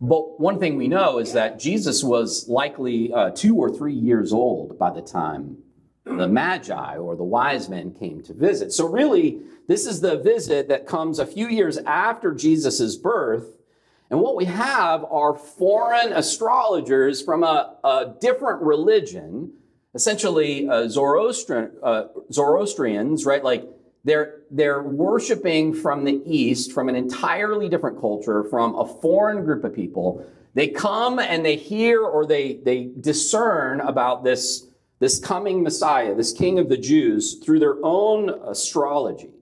But 0.00 0.40
one 0.40 0.60
thing 0.60 0.76
we 0.76 0.86
know 0.86 1.18
is 1.18 1.32
that 1.32 1.58
Jesus 1.58 2.04
was 2.04 2.48
likely 2.48 3.12
uh, 3.12 3.30
two 3.30 3.56
or 3.56 3.68
three 3.68 3.94
years 3.94 4.32
old 4.32 4.78
by 4.78 4.90
the 4.90 5.02
time 5.02 5.58
the 6.04 6.28
Magi 6.28 6.96
or 6.96 7.16
the 7.16 7.24
wise 7.24 7.68
men 7.68 7.92
came 7.92 8.22
to 8.22 8.32
visit. 8.32 8.72
So, 8.72 8.86
really, 8.86 9.40
this 9.66 9.86
is 9.86 10.00
the 10.00 10.18
visit 10.18 10.68
that 10.68 10.86
comes 10.86 11.18
a 11.18 11.26
few 11.26 11.48
years 11.48 11.78
after 11.78 12.32
Jesus' 12.32 12.94
birth. 12.94 13.56
And 14.10 14.20
what 14.20 14.36
we 14.36 14.44
have 14.44 15.04
are 15.04 15.34
foreign 15.34 16.12
astrologers 16.12 17.22
from 17.22 17.42
a, 17.42 17.76
a 17.82 18.14
different 18.20 18.62
religion, 18.62 19.52
essentially 19.94 20.68
uh, 20.68 20.88
Zoroastrian, 20.88 21.72
uh, 21.82 22.04
Zoroastrians, 22.32 23.26
right? 23.26 23.42
Like 23.42 23.64
they're, 24.04 24.42
they're 24.50 24.82
worshiping 24.82 25.74
from 25.74 26.04
the 26.04 26.22
East, 26.24 26.72
from 26.72 26.88
an 26.88 26.94
entirely 26.94 27.68
different 27.68 28.00
culture, 28.00 28.44
from 28.44 28.76
a 28.76 28.86
foreign 28.86 29.44
group 29.44 29.64
of 29.64 29.74
people. 29.74 30.24
They 30.54 30.68
come 30.68 31.18
and 31.18 31.44
they 31.44 31.56
hear 31.56 32.02
or 32.02 32.24
they, 32.24 32.60
they 32.64 32.90
discern 33.00 33.80
about 33.80 34.22
this, 34.22 34.68
this 35.00 35.18
coming 35.18 35.64
Messiah, 35.64 36.14
this 36.14 36.32
King 36.32 36.60
of 36.60 36.68
the 36.68 36.78
Jews, 36.78 37.42
through 37.44 37.58
their 37.58 37.76
own 37.82 38.30
astrology. 38.30 39.35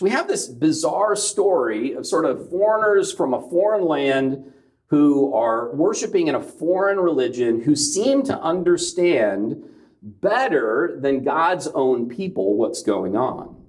So 0.00 0.04
we 0.04 0.12
have 0.12 0.28
this 0.28 0.48
bizarre 0.48 1.14
story 1.14 1.92
of 1.92 2.06
sort 2.06 2.24
of 2.24 2.48
foreigners 2.48 3.12
from 3.12 3.34
a 3.34 3.50
foreign 3.50 3.84
land 3.84 4.50
who 4.86 5.34
are 5.34 5.74
worshiping 5.74 6.28
in 6.28 6.34
a 6.34 6.42
foreign 6.42 6.98
religion 6.98 7.60
who 7.60 7.76
seem 7.76 8.22
to 8.22 8.40
understand 8.40 9.62
better 10.00 10.98
than 11.02 11.22
God's 11.22 11.66
own 11.66 12.08
people 12.08 12.56
what's 12.56 12.82
going 12.82 13.14
on. 13.14 13.62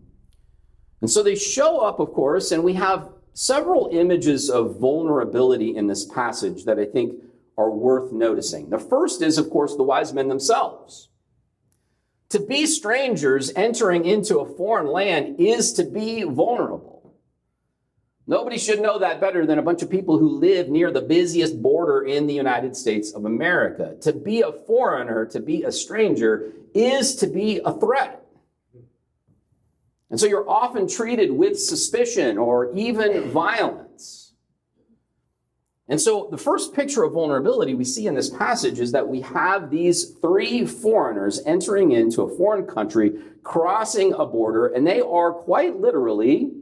And 1.01 1.11
so 1.11 1.21
they 1.21 1.35
show 1.35 1.79
up, 1.79 2.00
of 2.00 2.13
course, 2.13 2.53
and 2.53 2.63
we 2.63 2.75
have 2.75 3.09
several 3.33 3.89
images 3.91 4.50
of 4.50 4.79
vulnerability 4.79 5.75
in 5.75 5.88
this 5.88 6.05
passage 6.05 6.63
that 6.63 6.79
I 6.79 6.85
think 6.85 7.13
are 7.57 7.71
worth 7.71 8.13
noticing. 8.13 8.69
The 8.69 8.79
first 8.79 9.21
is, 9.21 9.38
of 9.38 9.50
course, 9.50 9.75
the 9.75 9.83
wise 9.83 10.13
men 10.13 10.29
themselves. 10.29 11.09
To 12.31 12.39
be 12.39 12.65
strangers 12.65 13.51
entering 13.57 14.05
into 14.05 14.39
a 14.39 14.55
foreign 14.55 14.88
land 14.88 15.35
is 15.38 15.73
to 15.73 15.83
be 15.83 16.23
vulnerable. 16.23 17.13
Nobody 18.25 18.57
should 18.57 18.81
know 18.81 19.00
that 19.00 19.19
better 19.19 19.45
than 19.45 19.59
a 19.59 19.61
bunch 19.61 19.81
of 19.81 19.89
people 19.89 20.17
who 20.17 20.39
live 20.39 20.69
near 20.69 20.91
the 20.91 21.01
busiest 21.01 21.61
border 21.61 22.03
in 22.03 22.27
the 22.27 22.33
United 22.33 22.77
States 22.77 23.11
of 23.11 23.25
America. 23.25 23.97
To 24.01 24.13
be 24.13 24.41
a 24.41 24.53
foreigner, 24.53 25.25
to 25.25 25.41
be 25.41 25.63
a 25.63 25.73
stranger, 25.73 26.53
is 26.73 27.15
to 27.17 27.27
be 27.27 27.59
a 27.65 27.73
threat. 27.73 28.25
And 30.09 30.17
so 30.17 30.25
you're 30.25 30.50
often 30.50 30.88
treated 30.88 31.31
with 31.31 31.59
suspicion 31.59 32.38
or 32.38 32.73
even 32.73 33.29
violence. 33.31 33.90
And 35.91 36.00
so 36.00 36.29
the 36.31 36.38
first 36.38 36.74
picture 36.74 37.03
of 37.03 37.12
vulnerability 37.12 37.75
we 37.75 37.83
see 37.83 38.07
in 38.07 38.15
this 38.15 38.29
passage 38.29 38.79
is 38.79 38.93
that 38.93 39.10
we 39.10 39.19
have 39.21 39.69
these 39.69 40.12
three 40.21 40.65
foreigners 40.65 41.41
entering 41.45 41.91
into 41.91 42.21
a 42.21 42.38
foreign 42.38 42.65
country, 42.65 43.12
crossing 43.43 44.13
a 44.13 44.25
border, 44.25 44.67
and 44.67 44.88
they 44.88 45.01
are 45.01 45.33
quite 45.33 45.81
literally 45.81 46.53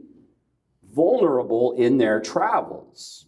vulnerable 0.92 1.74
in 1.78 1.96
their 1.96 2.20
travels. 2.20 3.26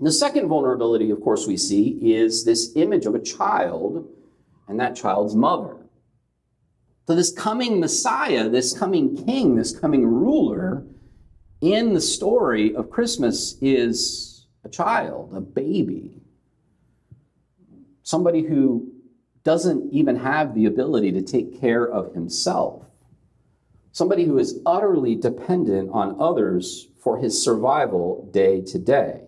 The 0.00 0.10
second 0.10 0.48
vulnerability, 0.48 1.10
of 1.10 1.20
course, 1.20 1.46
we 1.46 1.58
see 1.58 1.98
is 2.14 2.46
this 2.46 2.74
image 2.76 3.04
of 3.04 3.14
a 3.14 3.20
child 3.20 4.08
and 4.66 4.80
that 4.80 4.96
child's 4.96 5.34
mother. 5.34 5.76
So, 7.06 7.14
this 7.14 7.32
coming 7.32 7.80
Messiah, 7.80 8.48
this 8.48 8.72
coming 8.72 9.14
king, 9.26 9.56
this 9.56 9.78
coming 9.78 10.06
ruler 10.06 10.86
in 11.60 11.92
the 11.92 12.00
story 12.00 12.74
of 12.74 12.88
Christmas 12.88 13.58
is 13.60 14.37
a 14.64 14.68
child, 14.68 15.32
a 15.34 15.40
baby. 15.40 16.22
Somebody 18.02 18.42
who 18.42 18.92
doesn't 19.44 19.92
even 19.92 20.16
have 20.16 20.54
the 20.54 20.66
ability 20.66 21.12
to 21.12 21.22
take 21.22 21.60
care 21.60 21.86
of 21.86 22.14
himself. 22.14 22.84
Somebody 23.92 24.24
who 24.24 24.38
is 24.38 24.60
utterly 24.66 25.14
dependent 25.14 25.90
on 25.92 26.20
others 26.20 26.88
for 26.98 27.18
his 27.18 27.42
survival 27.42 28.28
day 28.32 28.60
to 28.62 28.78
day. 28.78 29.22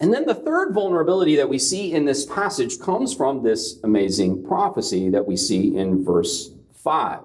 And 0.00 0.12
then 0.12 0.26
the 0.26 0.34
third 0.34 0.74
vulnerability 0.74 1.36
that 1.36 1.48
we 1.48 1.58
see 1.58 1.92
in 1.92 2.04
this 2.04 2.26
passage 2.26 2.80
comes 2.80 3.14
from 3.14 3.42
this 3.42 3.78
amazing 3.84 4.44
prophecy 4.44 5.10
that 5.10 5.26
we 5.26 5.36
see 5.36 5.76
in 5.76 6.04
verse 6.04 6.50
5. 6.74 7.20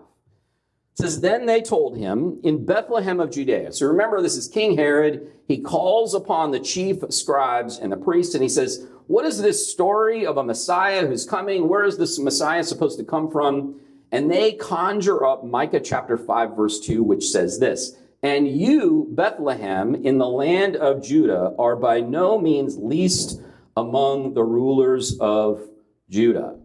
It 0.98 1.04
says, 1.04 1.22
Then 1.22 1.46
they 1.46 1.62
told 1.62 1.98
him 1.98 2.39
in 2.44 2.66
Bethlehem 2.66 3.20
of 3.20 3.32
Judea. 3.32 3.72
So 3.72 3.86
remember, 3.86 4.22
this 4.22 4.36
is 4.36 4.48
King 4.48 4.75
Herod. 4.75 5.32
He 5.48 5.60
calls 5.60 6.13
upon 6.13 6.51
the 6.51 6.60
chief 6.60 6.98
scribes 7.10 7.77
and 7.80 7.92
the 7.92 7.98
priests, 7.98 8.34
and 8.34 8.44
he 8.44 8.50
says, 8.50 8.88
What 9.08 9.25
is 9.25 9.42
this 9.42 9.72
story 9.72 10.25
of 10.25 10.38
a 10.38 10.44
Messiah 10.44 11.06
who's 11.06 11.25
coming? 11.25 11.68
Where 11.68 11.84
is 11.84 11.98
this 11.98 12.20
Messiah 12.20 12.63
supposed 12.63 12.98
to 13.00 13.06
come 13.06 13.30
from? 13.30 13.80
And 14.12 14.32
they 14.32 14.54
conjure 14.54 15.25
up 15.25 15.46
Micah 15.46 15.82
chapter 15.82 16.18
5, 16.18 16.56
verse 16.56 16.80
2, 16.80 17.04
which 17.04 17.25
says 17.25 17.60
this 17.60 17.96
and 18.24 18.48
you, 18.48 19.08
Bethlehem, 19.12 19.94
in 19.94 20.18
the 20.18 20.27
land 20.27 20.75
of 20.75 21.04
Judah, 21.04 21.54
are 21.60 21.75
by 21.75 22.01
no 22.01 22.39
means 22.39 22.77
least 22.77 23.42
among 23.75 24.34
the 24.34 24.44
rulers 24.44 25.18
of 25.20 25.62
Judah. 26.10 26.56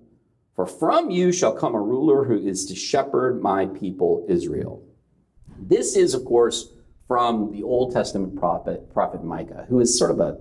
For 0.54 0.66
from 0.66 1.10
you 1.10 1.32
shall 1.32 1.52
come 1.52 1.74
a 1.74 1.80
ruler 1.80 2.24
who 2.24 2.36
is 2.36 2.66
to 2.66 2.74
shepherd 2.74 3.42
my 3.42 3.66
people 3.66 4.26
Israel. 4.28 4.82
This 5.58 5.96
is, 5.96 6.14
of 6.14 6.24
course, 6.24 6.72
from 7.08 7.52
the 7.52 7.62
Old 7.62 7.92
Testament 7.92 8.36
prophet, 8.36 8.92
prophet 8.92 9.24
Micah, 9.24 9.66
who 9.68 9.80
is 9.80 9.98
sort 9.98 10.10
of 10.10 10.20
a 10.20 10.38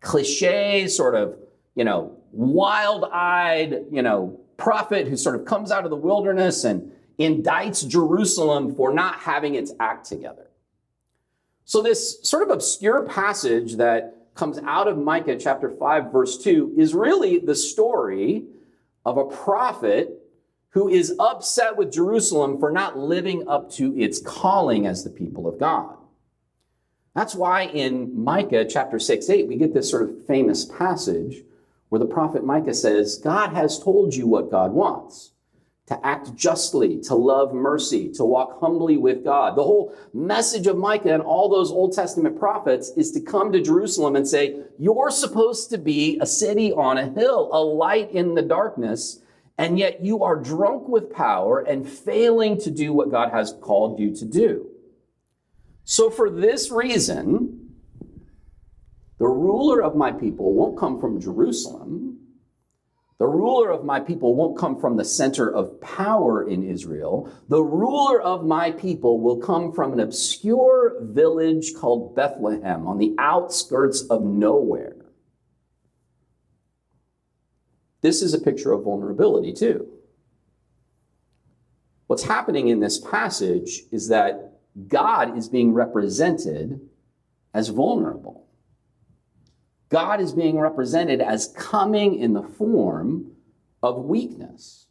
cliche, 0.00 0.88
sort 0.88 1.14
of, 1.14 1.36
you 1.74 1.84
know, 1.84 2.16
wild 2.32 3.04
eyed, 3.12 3.84
you 3.90 4.02
know, 4.02 4.40
prophet 4.56 5.06
who 5.06 5.16
sort 5.16 5.36
of 5.36 5.44
comes 5.44 5.70
out 5.70 5.84
of 5.84 5.90
the 5.90 5.96
wilderness 5.96 6.64
and 6.64 6.92
indicts 7.18 7.86
Jerusalem 7.86 8.74
for 8.74 8.92
not 8.92 9.16
having 9.20 9.54
its 9.54 9.72
act 9.78 10.06
together. 10.06 10.50
So, 11.64 11.80
this 11.80 12.20
sort 12.22 12.42
of 12.42 12.50
obscure 12.50 13.04
passage 13.04 13.76
that 13.76 14.28
comes 14.34 14.58
out 14.66 14.88
of 14.88 14.98
Micah 14.98 15.38
chapter 15.38 15.70
5, 15.70 16.12
verse 16.12 16.38
2, 16.38 16.74
is 16.76 16.92
really 16.92 17.38
the 17.38 17.54
story 17.54 18.44
of 19.04 19.16
a 19.16 19.24
prophet 19.24 20.20
who 20.70 20.88
is 20.88 21.14
upset 21.20 21.76
with 21.76 21.92
Jerusalem 21.92 22.58
for 22.58 22.70
not 22.70 22.98
living 22.98 23.46
up 23.48 23.70
to 23.72 23.96
its 23.96 24.20
calling 24.20 24.86
as 24.86 25.04
the 25.04 25.10
people 25.10 25.46
of 25.46 25.58
God. 25.58 25.96
That's 27.14 27.34
why 27.34 27.66
in 27.66 28.24
Micah 28.24 28.64
chapter 28.64 28.98
6, 28.98 29.30
8, 29.30 29.46
we 29.46 29.56
get 29.56 29.72
this 29.72 29.88
sort 29.88 30.02
of 30.02 30.26
famous 30.26 30.64
passage 30.64 31.44
where 31.88 32.00
the 32.00 32.06
prophet 32.06 32.44
Micah 32.44 32.74
says, 32.74 33.18
God 33.18 33.52
has 33.52 33.78
told 33.78 34.14
you 34.14 34.26
what 34.26 34.50
God 34.50 34.72
wants 34.72 35.30
to 35.86 36.06
act 36.06 36.34
justly, 36.34 36.98
to 37.02 37.14
love 37.14 37.52
mercy, 37.52 38.10
to 38.12 38.24
walk 38.24 38.58
humbly 38.58 38.96
with 38.96 39.22
God. 39.22 39.54
The 39.54 39.62
whole 39.62 39.94
message 40.14 40.66
of 40.66 40.78
Micah 40.78 41.12
and 41.12 41.22
all 41.22 41.50
those 41.50 41.70
Old 41.70 41.92
Testament 41.92 42.38
prophets 42.38 42.90
is 42.96 43.12
to 43.12 43.20
come 43.20 43.52
to 43.52 43.60
Jerusalem 43.60 44.16
and 44.16 44.26
say, 44.26 44.62
You're 44.78 45.10
supposed 45.10 45.68
to 45.70 45.78
be 45.78 46.18
a 46.22 46.26
city 46.26 46.72
on 46.72 46.96
a 46.96 47.10
hill, 47.10 47.50
a 47.52 47.62
light 47.62 48.10
in 48.12 48.34
the 48.34 48.42
darkness, 48.42 49.20
and 49.58 49.78
yet 49.78 50.02
you 50.02 50.24
are 50.24 50.36
drunk 50.36 50.88
with 50.88 51.12
power 51.12 51.60
and 51.60 51.86
failing 51.86 52.58
to 52.60 52.70
do 52.70 52.94
what 52.94 53.10
God 53.10 53.30
has 53.30 53.54
called 53.60 54.00
you 54.00 54.14
to 54.16 54.24
do. 54.24 54.70
So, 55.84 56.08
for 56.08 56.30
this 56.30 56.70
reason, 56.70 57.74
the 59.18 59.28
ruler 59.28 59.82
of 59.82 59.94
my 59.94 60.12
people 60.12 60.54
won't 60.54 60.78
come 60.78 60.98
from 60.98 61.20
Jerusalem 61.20 62.23
the 63.18 63.26
ruler 63.26 63.70
of 63.70 63.84
my 63.84 64.00
people 64.00 64.34
won't 64.34 64.58
come 64.58 64.80
from 64.80 64.96
the 64.96 65.04
center 65.04 65.48
of 65.48 65.80
power 65.80 66.48
in 66.48 66.64
Israel. 66.64 67.30
The 67.48 67.62
ruler 67.62 68.20
of 68.20 68.44
my 68.44 68.72
people 68.72 69.20
will 69.20 69.36
come 69.36 69.72
from 69.72 69.92
an 69.92 70.00
obscure 70.00 70.96
village 71.00 71.74
called 71.74 72.16
Bethlehem 72.16 72.86
on 72.86 72.98
the 72.98 73.14
outskirts 73.18 74.02
of 74.02 74.24
nowhere. 74.24 74.96
This 78.00 78.20
is 78.20 78.34
a 78.34 78.40
picture 78.40 78.72
of 78.72 78.84
vulnerability, 78.84 79.52
too. 79.52 79.88
What's 82.08 82.24
happening 82.24 82.68
in 82.68 82.80
this 82.80 82.98
passage 82.98 83.82
is 83.92 84.08
that 84.08 84.58
God 84.88 85.38
is 85.38 85.48
being 85.48 85.72
represented 85.72 86.80
as 87.54 87.68
vulnerable. 87.68 88.43
God 89.88 90.20
is 90.20 90.32
being 90.32 90.58
represented 90.58 91.20
as 91.20 91.52
coming 91.56 92.18
in 92.18 92.32
the 92.32 92.42
form 92.42 93.32
of 93.82 94.04
weakness. 94.04 94.86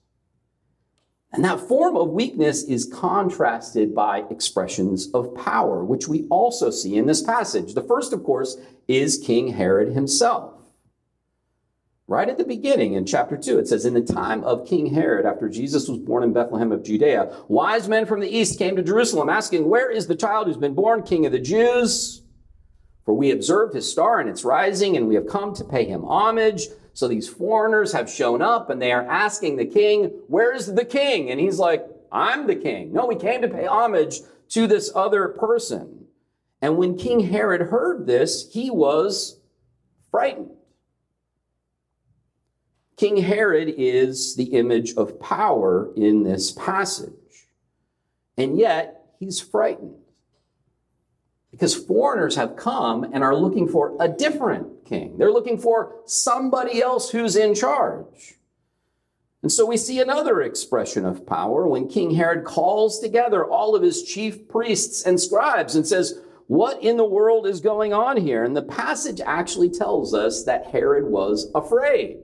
And 1.34 1.44
that 1.46 1.60
form 1.60 1.98
of 1.98 2.10
weakness 2.10 2.64
is 2.64 2.86
contrasted 2.86 3.96
by 3.96 4.24
expressions 4.30 5.10
of 5.14 5.34
power, 5.34 5.84
which 5.84 6.08
we 6.08 6.28
also 6.30 6.70
see 6.70 6.96
in 6.96 7.08
this 7.08 7.24
passage. 7.24 7.74
The 7.74 7.82
first, 7.82 8.14
of 8.14 8.24
course, 8.24 8.58
is 8.88 9.18
King 9.18 9.48
Herod 9.48 9.94
himself. 9.94 10.54
Right 12.06 12.30
at 12.30 12.38
the 12.38 12.44
beginning 12.44 12.94
in 12.94 13.06
chapter 13.06 13.38
2, 13.38 13.58
it 13.60 13.68
says, 13.68 13.86
In 13.86 13.94
the 13.94 14.02
time 14.02 14.44
of 14.44 14.68
King 14.68 14.94
Herod, 14.94 15.26
after 15.26 15.50
Jesus 15.50 15.88
was 15.88 16.00
born 16.00 16.22
in 16.22 16.34
Bethlehem 16.34 16.72
of 16.72 16.84
Judea, 16.84 17.34
wise 17.48 17.88
men 17.88 18.06
from 18.06 18.20
the 18.20 18.30
east 18.30 18.60
came 18.60 18.76
to 18.76 18.84
Jerusalem 18.84 19.30
asking, 19.30 19.68
Where 19.68 19.90
is 19.90 20.06
the 20.06 20.16
child 20.16 20.48
who's 20.48 20.58
been 20.58 20.76
born 20.76 21.04
king 21.04 21.26
of 21.26 21.32
the 21.32 21.40
Jews? 21.40 22.23
For 23.06 23.14
we 23.14 23.32
observed 23.32 23.74
his 23.74 23.90
star 23.90 24.20
and 24.20 24.30
its 24.30 24.46
rising, 24.46 24.96
and 24.96 25.08
we 25.08 25.16
have 25.16 25.28
come 25.28 25.54
to 25.56 25.64
pay 25.64 25.86
him 25.86 26.06
homage. 26.06 26.68
So 26.94 27.08
these 27.08 27.28
foreigners 27.28 27.92
have 27.92 28.10
shown 28.10 28.42
up 28.42 28.70
and 28.70 28.82
they 28.82 28.92
are 28.92 29.06
asking 29.06 29.58
the 29.58 29.66
king, 29.66 30.12
Where's 30.28 30.68
the 30.68 30.86
king? 30.86 31.32
And 31.32 31.40
he's 31.40 31.60
like, 31.60 31.86
I'm 32.12 32.48
the 32.48 32.56
king. 32.56 32.94
No, 32.94 33.08
we 33.08 33.16
came 33.16 33.42
to 33.42 33.48
pay 33.48 33.66
homage 33.66 34.20
to 34.50 34.68
this 34.68 34.92
other 34.96 35.30
person. 35.30 36.06
And 36.62 36.78
when 36.78 36.96
King 36.96 37.20
Herod 37.20 37.62
heard 37.62 38.06
this, 38.06 38.50
he 38.54 38.70
was 38.70 39.40
frightened. 40.12 40.52
King 42.96 43.18
Herod 43.18 43.74
is 43.76 44.36
the 44.36 44.54
image 44.54 44.94
of 44.94 45.20
power 45.20 45.92
in 45.98 46.24
this 46.24 46.52
passage. 46.52 47.12
And 48.38 48.58
yet, 48.58 49.16
he's 49.20 49.42
frightened 49.42 50.03
because 51.54 51.76
foreigners 51.76 52.36
have 52.36 52.56
come 52.56 53.04
and 53.04 53.24
are 53.24 53.36
looking 53.36 53.68
for 53.68 53.96
a 54.00 54.08
different 54.08 54.86
king. 54.86 55.16
They're 55.20 55.32
looking 55.32 55.60
for 55.60 55.98
somebody 56.08 56.82
else 56.82 57.12
who's 57.12 57.36
in 57.36 57.54
charge. 57.54 58.34
And 59.44 59.52
so 59.52 59.64
we 59.64 59.78
see 59.78 60.02
another 60.02 60.42
expression 60.42 61.06
of 61.06 61.28
power 61.28 61.68
when 61.68 61.88
King 61.88 62.10
Herod 62.10 62.44
calls 62.44 63.00
together 63.00 63.46
all 63.46 63.76
of 63.76 63.84
his 63.84 64.02
chief 64.02 64.48
priests 64.48 65.04
and 65.04 65.22
scribes 65.22 65.76
and 65.76 65.86
says, 65.86 66.22
What 66.48 66.82
in 66.82 66.98
the 66.98 67.06
world 67.06 67.46
is 67.46 67.62
going 67.62 67.94
on 67.94 68.18
here? 68.18 68.44
And 68.44 68.58
the 68.58 68.64
passage 68.64 69.22
actually 69.24 69.70
tells 69.70 70.16
us 70.16 70.46
that 70.46 70.66
Herod 70.66 71.06
was 71.06 71.52
afraid. 71.54 72.18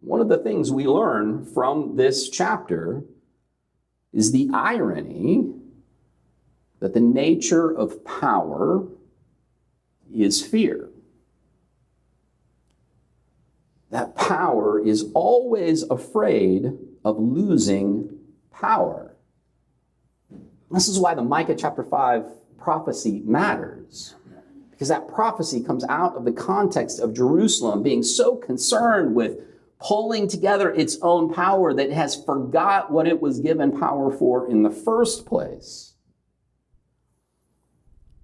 One 0.00 0.20
of 0.20 0.28
the 0.28 0.38
things 0.38 0.70
we 0.70 0.86
learn 0.86 1.46
from 1.46 1.96
this 1.96 2.28
chapter 2.28 3.04
is 4.12 4.32
the 4.32 4.50
irony 4.52 5.61
that 6.82 6.94
the 6.94 7.00
nature 7.00 7.70
of 7.70 8.04
power 8.04 8.84
is 10.12 10.44
fear. 10.44 10.90
That 13.90 14.16
power 14.16 14.84
is 14.84 15.12
always 15.14 15.84
afraid 15.84 16.72
of 17.04 17.20
losing 17.20 18.18
power. 18.50 19.14
This 20.72 20.88
is 20.88 20.98
why 20.98 21.14
the 21.14 21.22
Micah 21.22 21.54
chapter 21.54 21.84
5 21.84 22.58
prophecy 22.58 23.22
matters. 23.24 24.16
Because 24.72 24.88
that 24.88 25.06
prophecy 25.06 25.62
comes 25.62 25.84
out 25.88 26.16
of 26.16 26.24
the 26.24 26.32
context 26.32 26.98
of 26.98 27.14
Jerusalem 27.14 27.84
being 27.84 28.02
so 28.02 28.34
concerned 28.34 29.14
with 29.14 29.38
pulling 29.78 30.26
together 30.26 30.72
its 30.72 30.98
own 31.00 31.32
power 31.32 31.72
that 31.74 31.90
it 31.90 31.92
has 31.92 32.24
forgot 32.24 32.90
what 32.90 33.06
it 33.06 33.22
was 33.22 33.38
given 33.38 33.78
power 33.78 34.10
for 34.10 34.50
in 34.50 34.64
the 34.64 34.70
first 34.70 35.26
place. 35.26 35.91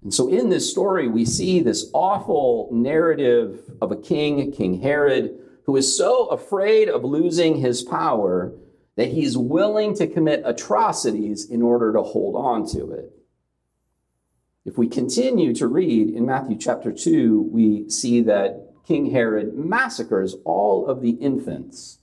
And 0.02 0.14
so 0.14 0.28
in 0.28 0.48
this 0.48 0.70
story, 0.70 1.08
we 1.08 1.24
see 1.24 1.60
this 1.60 1.90
awful 1.92 2.68
narrative 2.72 3.60
of 3.80 3.90
a 3.90 3.96
king, 3.96 4.52
King 4.52 4.80
Herod, 4.80 5.38
who 5.64 5.76
is 5.76 5.96
so 5.96 6.26
afraid 6.26 6.88
of 6.88 7.04
losing 7.04 7.56
his 7.56 7.82
power 7.82 8.52
that 8.96 9.08
he's 9.08 9.36
willing 9.36 9.94
to 9.94 10.06
commit 10.06 10.42
atrocities 10.44 11.48
in 11.48 11.62
order 11.62 11.92
to 11.92 12.02
hold 12.02 12.36
on 12.36 12.66
to 12.68 12.92
it. 12.92 13.12
If 14.64 14.76
we 14.76 14.88
continue 14.88 15.54
to 15.54 15.66
read 15.66 16.10
in 16.10 16.26
Matthew 16.26 16.58
chapter 16.58 16.92
2, 16.92 17.48
we 17.50 17.88
see 17.88 18.22
that 18.22 18.72
King 18.86 19.10
Herod 19.10 19.54
massacres 19.54 20.36
all 20.44 20.86
of 20.86 21.00
the 21.00 21.10
infants 21.10 21.98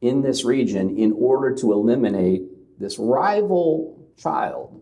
in 0.00 0.22
this 0.22 0.44
region 0.44 0.96
in 0.96 1.12
order 1.12 1.54
to 1.56 1.72
eliminate 1.72 2.42
this 2.78 2.98
rival 2.98 4.08
child 4.16 4.79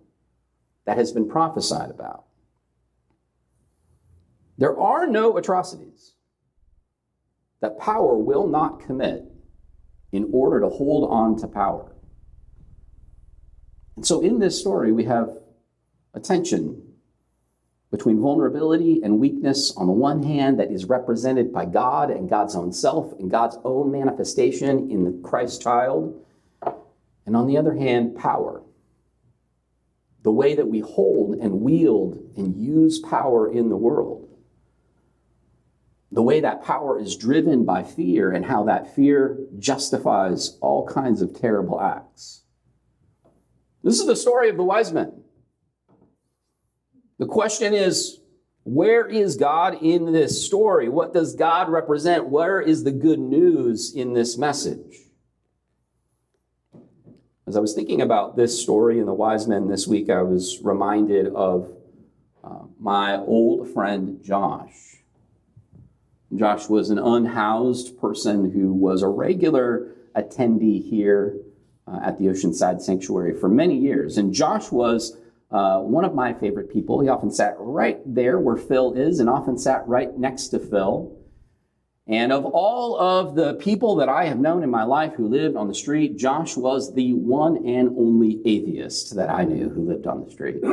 that 0.88 0.97
has 0.97 1.12
been 1.12 1.28
prophesied 1.28 1.90
about. 1.90 2.25
There 4.57 4.80
are 4.80 5.07
no 5.07 5.37
atrocities 5.37 6.14
that 7.61 7.78
power 7.78 8.16
will 8.16 8.49
not 8.49 8.80
commit 8.80 9.26
in 10.12 10.30
order 10.33 10.61
to 10.61 10.71
hold 10.71 11.11
on 11.11 11.37
to 11.40 11.47
power. 11.47 11.92
And 13.97 14.07
so 14.07 14.23
in 14.23 14.38
this 14.38 14.59
story, 14.59 14.90
we 14.90 15.04
have 15.04 15.37
a 16.14 16.21
tension 16.21 16.83
between 17.90 18.18
vulnerability 18.18 19.03
and 19.05 19.20
weakness 19.20 19.77
on 19.77 19.88
the 19.88 19.92
one 19.92 20.22
hand 20.22 20.59
that 20.59 20.72
is 20.72 20.87
represented 20.87 21.53
by 21.53 21.66
God 21.66 22.11
and 22.11 22.31
God's 22.31 22.57
own 22.57 22.72
self 22.72 23.12
and 23.18 23.31
God's 23.31 23.59
own 23.62 23.92
manifestation 23.92 24.90
in 24.90 25.05
the 25.05 25.29
Christ 25.29 25.61
child, 25.61 26.24
and 27.27 27.37
on 27.37 27.46
the 27.46 27.59
other 27.59 27.74
hand, 27.74 28.16
power. 28.16 28.62
The 30.28 30.32
way 30.32 30.54
that 30.56 30.68
we 30.68 30.80
hold 30.80 31.38
and 31.38 31.62
wield 31.62 32.18
and 32.36 32.54
use 32.54 32.98
power 32.98 33.50
in 33.50 33.70
the 33.70 33.78
world. 33.78 34.28
The 36.12 36.20
way 36.20 36.40
that 36.40 36.62
power 36.62 37.00
is 37.00 37.16
driven 37.16 37.64
by 37.64 37.82
fear 37.82 38.30
and 38.30 38.44
how 38.44 38.64
that 38.64 38.94
fear 38.94 39.38
justifies 39.58 40.58
all 40.60 40.86
kinds 40.86 41.22
of 41.22 41.32
terrible 41.32 41.80
acts. 41.80 42.42
This 43.82 44.00
is 44.00 44.06
the 44.06 44.14
story 44.14 44.50
of 44.50 44.58
the 44.58 44.64
wise 44.64 44.92
men. 44.92 45.22
The 47.18 47.24
question 47.24 47.72
is, 47.72 48.20
where 48.64 49.06
is 49.06 49.34
God 49.34 49.82
in 49.82 50.12
this 50.12 50.44
story? 50.44 50.90
What 50.90 51.14
does 51.14 51.36
God 51.36 51.70
represent? 51.70 52.28
Where 52.28 52.60
is 52.60 52.84
the 52.84 52.92
good 52.92 53.18
news 53.18 53.94
in 53.94 54.12
this 54.12 54.36
message? 54.36 55.08
As 57.48 57.56
I 57.56 57.61
was 57.61 57.72
thinking 57.72 58.02
about 58.02 58.37
this 58.37 58.61
story 58.61 58.98
and 58.98 59.08
the 59.08 59.14
wise 59.14 59.48
men 59.48 59.68
this 59.68 59.87
week, 59.87 60.11
I 60.11 60.20
was 60.20 60.58
reminded 60.62 61.28
of 61.28 61.72
uh, 62.44 62.64
my 62.78 63.16
old 63.16 63.72
friend 63.72 64.22
Josh. 64.22 64.96
Josh 66.37 66.68
was 66.68 66.90
an 66.90 66.98
unhoused 66.98 67.98
person 67.98 68.50
who 68.50 68.74
was 68.74 69.00
a 69.00 69.08
regular 69.08 69.94
attendee 70.14 70.87
here 70.87 71.38
uh, 71.87 72.00
at 72.04 72.18
the 72.18 72.26
Oceanside 72.26 72.82
Sanctuary 72.82 73.32
for 73.32 73.48
many 73.48 73.78
years. 73.78 74.18
And 74.18 74.34
Josh 74.34 74.70
was 74.70 75.16
uh, 75.50 75.80
one 75.80 76.04
of 76.04 76.14
my 76.14 76.34
favorite 76.34 76.70
people. 76.70 77.00
He 77.00 77.08
often 77.08 77.30
sat 77.30 77.54
right 77.58 77.98
there 78.04 78.38
where 78.38 78.58
Phil 78.58 78.92
is 78.92 79.20
and 79.20 79.30
often 79.30 79.56
sat 79.56 79.88
right 79.88 80.14
next 80.18 80.48
to 80.48 80.58
Phil. 80.58 81.17
And 82.09 82.33
of 82.33 82.47
all 82.47 82.99
of 82.99 83.35
the 83.35 83.55
people 83.55 83.97
that 83.97 84.09
I 84.09 84.25
have 84.25 84.38
known 84.38 84.62
in 84.62 84.71
my 84.71 84.85
life 84.85 85.12
who 85.14 85.29
lived 85.29 85.57
on 85.57 85.68
the 85.68 85.75
street, 85.75 86.16
Josh 86.16 86.57
was 86.57 86.94
the 86.94 87.12
one 87.12 87.66
and 87.66 87.90
only 87.99 88.40
atheist 88.47 89.14
that 89.16 89.29
I 89.29 89.44
knew 89.44 89.68
who 89.68 89.87
lived 89.87 90.07
on 90.07 90.25
the 90.25 90.31
street. 90.31 90.57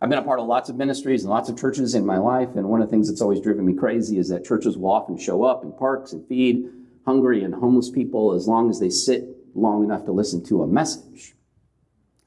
I've 0.00 0.08
been 0.08 0.18
a 0.18 0.22
part 0.22 0.40
of 0.40 0.48
lots 0.48 0.68
of 0.68 0.74
ministries 0.74 1.22
and 1.22 1.30
lots 1.30 1.48
of 1.48 1.56
churches 1.56 1.94
in 1.94 2.04
my 2.04 2.18
life, 2.18 2.56
and 2.56 2.68
one 2.68 2.82
of 2.82 2.88
the 2.88 2.90
things 2.90 3.08
that's 3.08 3.20
always 3.20 3.40
driven 3.40 3.64
me 3.64 3.74
crazy 3.74 4.18
is 4.18 4.28
that 4.30 4.44
churches 4.44 4.76
will 4.76 4.90
often 4.90 5.16
show 5.16 5.44
up 5.44 5.62
in 5.62 5.70
parks 5.70 6.12
and 6.12 6.26
feed 6.26 6.68
hungry 7.06 7.44
and 7.44 7.54
homeless 7.54 7.90
people 7.90 8.32
as 8.32 8.48
long 8.48 8.68
as 8.70 8.80
they 8.80 8.90
sit 8.90 9.24
long 9.54 9.84
enough 9.84 10.04
to 10.06 10.10
listen 10.12 10.42
to 10.46 10.64
a 10.64 10.66
message. 10.66 11.36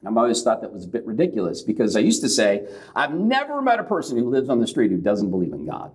I've 0.08 0.16
always 0.16 0.42
thought 0.44 0.62
that 0.62 0.72
was 0.72 0.86
a 0.86 0.88
bit 0.88 1.06
ridiculous 1.06 1.64
because 1.64 1.98
I 1.98 2.00
used 2.00 2.22
to 2.22 2.30
say, 2.30 2.68
I've 2.96 3.14
never 3.14 3.62
met 3.62 3.80
a 3.80 3.84
person 3.84 4.18
who 4.18 4.30
lives 4.30 4.50
on 4.50 4.62
the 4.62 4.68
street 4.68 4.92
who 4.92 4.98
doesn't 4.98 5.32
believe 5.32 5.52
in 5.52 5.66
God. 5.66 5.92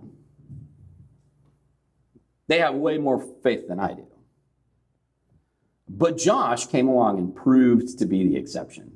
They 2.51 2.59
have 2.59 2.75
way 2.75 2.97
more 2.97 3.25
faith 3.43 3.69
than 3.69 3.79
I 3.79 3.93
do. 3.93 4.05
But 5.87 6.17
Josh 6.17 6.65
came 6.65 6.89
along 6.89 7.17
and 7.17 7.33
proved 7.33 7.97
to 7.99 8.05
be 8.05 8.27
the 8.27 8.35
exception. 8.35 8.91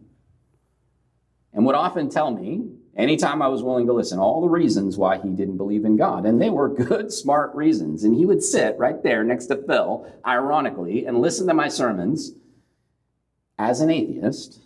And 1.54 1.66
would 1.66 1.74
often 1.74 2.10
tell 2.10 2.32
me, 2.32 2.68
anytime 2.98 3.42
I 3.42 3.48
was 3.48 3.64
willing 3.64 3.88
to 3.88 3.94
listen, 3.94 4.20
all 4.20 4.42
the 4.42 4.50
reasons 4.50 4.98
why 4.98 5.20
he 5.20 5.30
didn't 5.30 5.56
believe 5.56 5.86
in 5.86 5.96
God. 5.96 6.26
And 6.26 6.42
they 6.42 6.50
were 6.50 6.68
good, 6.68 7.14
smart 7.24 7.56
reasons. 7.56 8.04
And 8.04 8.14
he 8.14 8.26
would 8.26 8.44
sit 8.44 8.78
right 8.78 9.02
there 9.02 9.24
next 9.24 9.46
to 9.46 9.56
Phil, 9.56 10.06
ironically, 10.26 11.06
and 11.06 11.22
listen 11.22 11.48
to 11.48 11.54
my 11.54 11.70
sermons 11.70 12.34
as 13.58 13.80
an 13.80 13.90
atheist 13.90 14.66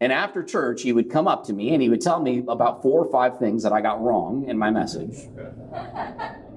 and 0.00 0.12
after 0.12 0.44
church, 0.44 0.82
he 0.82 0.92
would 0.92 1.10
come 1.10 1.26
up 1.26 1.44
to 1.46 1.52
me 1.52 1.72
and 1.72 1.82
he 1.82 1.88
would 1.88 2.00
tell 2.00 2.20
me 2.20 2.44
about 2.46 2.82
four 2.82 3.04
or 3.04 3.10
five 3.10 3.38
things 3.38 3.64
that 3.64 3.72
I 3.72 3.80
got 3.80 4.00
wrong 4.00 4.44
in 4.48 4.56
my 4.56 4.70
message. 4.70 5.28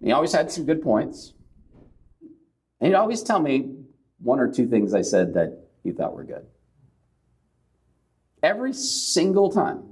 he 0.00 0.12
always 0.12 0.32
had 0.32 0.50
some 0.50 0.64
good 0.64 0.82
points. 0.82 1.32
And 2.80 2.88
he'd 2.88 2.94
always 2.94 3.22
tell 3.22 3.40
me 3.40 3.74
one 4.18 4.38
or 4.38 4.52
two 4.52 4.68
things 4.68 4.94
I 4.94 5.02
said 5.02 5.34
that 5.34 5.66
he 5.82 5.92
thought 5.92 6.14
were 6.14 6.24
good. 6.24 6.46
Every 8.42 8.72
single 8.72 9.50
time. 9.50 9.82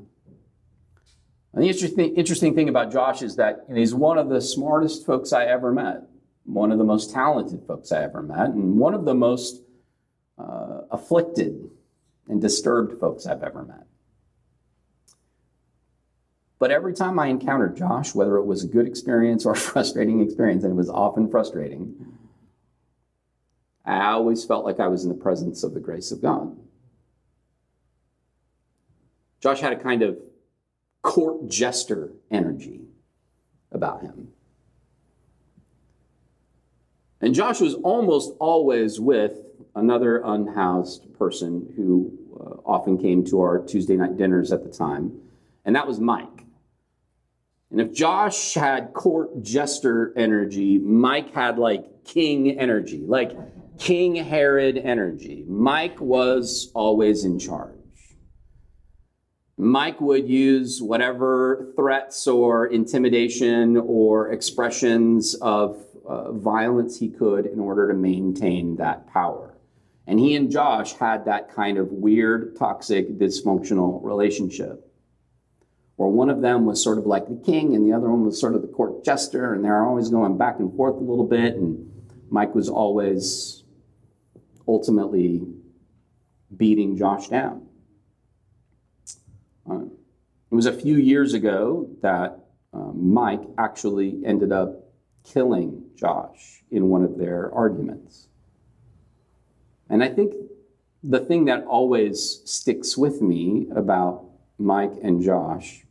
And 1.53 1.65
the 1.65 1.69
interesting, 1.69 2.15
interesting 2.17 2.55
thing 2.55 2.69
about 2.69 2.93
Josh 2.93 3.23
is 3.23 3.37
that 3.37 3.65
he's 3.73 3.95
one 3.95 4.19
of 4.19 4.29
the 4.29 4.41
smartest 4.41 5.07
folks 5.07 5.33
I 5.33 5.47
ever 5.47 5.73
met, 5.73 6.03
one 6.45 6.71
of 6.71 6.79
the 6.79 6.85
most 6.85 7.13
talented 7.13 7.63
folks 7.67 7.91
I 7.93 8.03
ever 8.03 8.23
met, 8.23 8.51
and 8.51 8.79
one 8.79 8.95
of 8.95 9.05
the 9.05 9.15
most 9.15 9.63
uh, 10.39 10.83
afflicted 10.91 11.71
and 12.29 12.41
disturbed 12.41 13.01
folks 13.01 13.27
I've 13.27 13.43
ever 13.43 13.65
met. 13.65 13.87
But 16.59 16.71
every 16.71 16.95
time 16.95 17.19
I 17.19 17.27
encountered 17.27 17.77
Josh, 17.77 18.15
whether 18.15 18.37
it 18.37 18.45
was 18.45 18.65
a 18.65 18.69
good 18.69 18.87
experience 18.87 19.45
or 19.45 19.53
a 19.53 19.57
frustrating 19.73 20.21
experience, 20.21 20.65
and 20.65 20.73
it 20.73 20.77
was 20.77 20.89
often 20.89 21.31
frustrating, 21.31 22.17
I 23.85 24.13
always 24.13 24.45
felt 24.45 24.65
like 24.65 24.81
I 24.81 24.89
was 24.89 25.05
in 25.05 25.11
the 25.11 25.15
presence 25.15 25.63
of 25.63 25.75
the 25.75 25.81
grace 25.81 26.11
of 26.11 26.21
God. 26.21 26.57
Josh 29.41 29.61
had 29.61 29.73
a 29.73 29.79
kind 29.79 30.03
of 30.03 30.19
court 31.03 31.47
jester 31.49 32.13
energy 32.31 32.81
about 33.71 34.03
him. 34.03 34.29
And 37.21 37.35
Josh 37.35 37.61
was 37.61 37.75
almost 37.75 38.33
always 38.41 38.99
with 38.99 39.35
another 39.75 40.21
unhoused 40.25 41.13
person 41.19 41.73
who 41.77 42.13
uh, 42.35 42.69
often 42.69 42.99
came 42.99 43.25
to 43.27 43.41
our 43.41 43.59
Tuesday 43.61 43.97
night 43.97 44.17
dinners 44.17 44.53
at 44.53 44.65
the 44.65 44.71
time, 44.71 45.21
and 45.65 45.77
that 45.77 45.87
was 45.87 46.01
Mike. 46.01 46.46
And 47.71 47.81
if 47.81 47.93
Josh 47.93 48.55
had 48.55 48.95
court 48.95 49.43
jester 49.43 50.13
energy, 50.17 50.79
Mike 50.79 51.35
had 51.35 51.59
like 51.59 52.05
king 52.05 52.59
energy, 52.59 53.05
like 53.07 53.33
King 53.79 54.15
Herod 54.15 54.79
energy. 54.79 55.45
Mike 55.49 56.01
was 56.01 56.71
always 56.75 57.25
in 57.25 57.39
charge. 57.39 57.75
Mike 59.59 60.01
would 60.01 60.29
use 60.29 60.81
whatever 60.83 61.73
threats 61.77 62.27
or 62.27 62.67
intimidation 62.67 63.77
or 63.77 64.31
expressions 64.31 65.35
of 65.37 65.83
uh, 66.07 66.33
violence 66.33 66.99
he 66.99 67.09
could 67.09 67.47
in 67.47 67.59
order 67.59 67.89
to 67.89 67.95
maintain 67.95 68.77
that 68.77 69.07
power. 69.13 69.55
And 70.07 70.21
he 70.21 70.37
and 70.37 70.51
Josh 70.51 70.93
had 70.93 71.25
that 71.25 71.53
kind 71.53 71.79
of 71.79 71.91
weird, 71.91 72.55
toxic, 72.57 73.19
dysfunctional 73.19 74.03
relationship 74.05 74.86
where 75.97 76.09
one 76.09 76.31
of 76.31 76.43
them 76.43 76.67
was 76.67 76.83
sort 76.83 76.99
of 76.99 77.07
like 77.07 77.27
the 77.27 77.43
king 77.45 77.75
and 77.75 77.87
the 77.87 77.93
other 77.95 78.09
one 78.09 78.25
was 78.25 78.39
sort 78.39 78.55
of 78.55 78.63
the 78.63 78.69
court 78.69 79.05
jester, 79.05 79.55
and 79.55 79.65
they're 79.65 79.85
always 79.85 80.11
going 80.11 80.37
back 80.37 80.59
and 80.59 80.75
forth 80.77 80.97
a 80.97 81.05
little 81.05 81.27
bit. 81.27 81.55
And 81.55 81.91
Mike 82.31 82.55
was 82.55 82.69
always 82.69 83.65
ultimately 84.69 85.43
beating 86.55 86.97
Josh 86.97 87.29
down. 87.29 87.67
Uh, 89.69 89.85
it 90.51 90.55
was 90.55 90.67
a 90.67 90.73
few 90.73 90.97
years 90.97 91.35
ago 91.35 91.89
that 92.03 92.39
um, 92.73 93.13
Mike 93.13 93.43
actually 93.59 94.21
ended 94.25 94.53
up 94.53 94.85
killing 95.25 95.83
Josh 95.97 96.63
in 96.71 96.89
one 96.89 97.03
of 97.03 97.19
their 97.19 97.53
arguments. 97.53 98.29
And 99.89 100.05
I 100.05 100.09
think 100.09 100.35
the 101.03 101.21
thing 101.21 101.47
that 101.47 101.65
always 101.65 102.43
sticks 102.45 102.97
with 102.97 103.23
me 103.23 103.67
about 103.75 104.25
Mike 104.59 104.93
and 105.03 105.23
Josh 105.23 105.86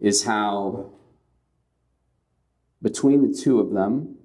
is 0.00 0.24
how 0.24 0.90
between 2.80 3.28
the 3.28 3.36
two 3.36 3.58
of 3.58 3.72
them, 3.72 4.16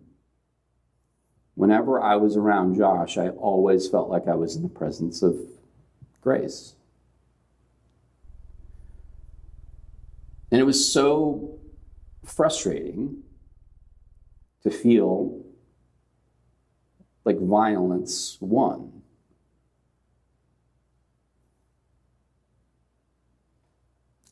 whenever 1.55 1.99
I 1.99 2.15
was 2.15 2.37
around 2.37 2.75
Josh, 2.75 3.17
I 3.17 3.29
always 3.29 3.87
felt 3.87 4.09
like 4.09 4.27
I 4.27 4.35
was 4.35 4.55
in 4.55 4.63
the 4.63 4.69
presence 4.69 5.21
of 5.23 5.35
grace. 6.21 6.75
And 10.51 10.61
it 10.61 10.65
was 10.65 10.91
so 10.91 11.57
frustrating 12.23 13.23
to 14.61 14.69
feel 14.69 15.43
like 17.25 17.39
violence 17.39 18.37
won. 18.39 19.01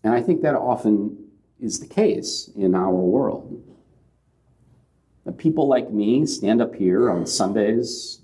And 0.04 0.14
I 0.14 0.22
think 0.22 0.42
that 0.42 0.56
often 0.56 1.31
is 1.62 1.80
the 1.80 1.88
case 1.88 2.50
in 2.56 2.76
our 2.76 2.92
world. 2.92 3.64
People 5.38 5.68
like 5.68 5.92
me 5.92 6.26
stand 6.26 6.62
up 6.62 6.76
here 6.76 7.10
on 7.10 7.26
Sundays 7.26 8.20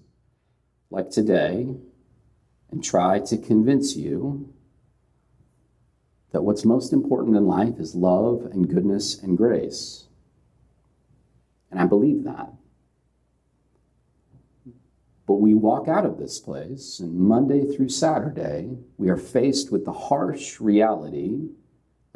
like 0.89 1.09
today 1.09 1.67
and 2.69 2.83
try 2.83 3.19
to 3.19 3.37
convince 3.37 3.95
you 3.95 4.53
that 6.31 6.41
what's 6.41 6.65
most 6.65 6.91
important 6.91 7.37
in 7.37 7.47
life 7.47 7.79
is 7.79 7.95
love 7.95 8.49
and 8.51 8.67
goodness 8.67 9.21
and 9.23 9.37
grace. 9.37 10.07
And 11.71 11.79
I 11.79 11.85
believe 11.85 12.25
that. 12.25 12.51
But 15.25 15.35
we 15.35 15.53
walk 15.53 15.87
out 15.87 16.05
of 16.05 16.17
this 16.17 16.39
place, 16.39 16.99
and 16.99 17.19
Monday 17.19 17.65
through 17.65 17.89
Saturday, 17.89 18.77
we 18.97 19.09
are 19.09 19.17
faced 19.17 19.71
with 19.71 19.85
the 19.85 19.93
harsh 19.93 20.59
reality 20.59 21.49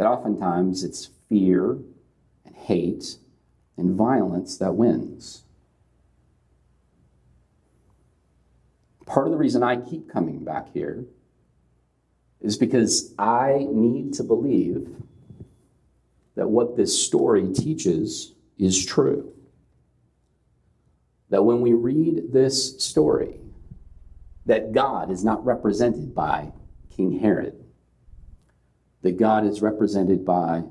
that 0.01 0.07
oftentimes 0.07 0.83
it's 0.83 1.11
fear 1.29 1.77
and 2.43 2.55
hate 2.55 3.17
and 3.77 3.93
violence 3.95 4.57
that 4.57 4.73
wins. 4.73 5.43
Part 9.05 9.27
of 9.27 9.31
the 9.31 9.37
reason 9.37 9.61
I 9.61 9.75
keep 9.75 10.11
coming 10.11 10.43
back 10.43 10.73
here 10.73 11.05
is 12.39 12.57
because 12.57 13.13
I 13.19 13.67
need 13.69 14.15
to 14.15 14.23
believe 14.23 14.89
that 16.33 16.49
what 16.49 16.75
this 16.75 16.99
story 16.99 17.53
teaches 17.53 18.33
is 18.57 18.83
true. 18.83 19.31
That 21.29 21.43
when 21.43 21.61
we 21.61 21.73
read 21.73 22.33
this 22.33 22.83
story, 22.83 23.39
that 24.47 24.71
God 24.71 25.11
is 25.11 25.23
not 25.23 25.45
represented 25.45 26.15
by 26.15 26.53
King 26.89 27.19
Herod 27.19 27.60
that 29.01 29.17
God 29.17 29.45
is 29.45 29.61
represented 29.61 30.25
by 30.25 30.63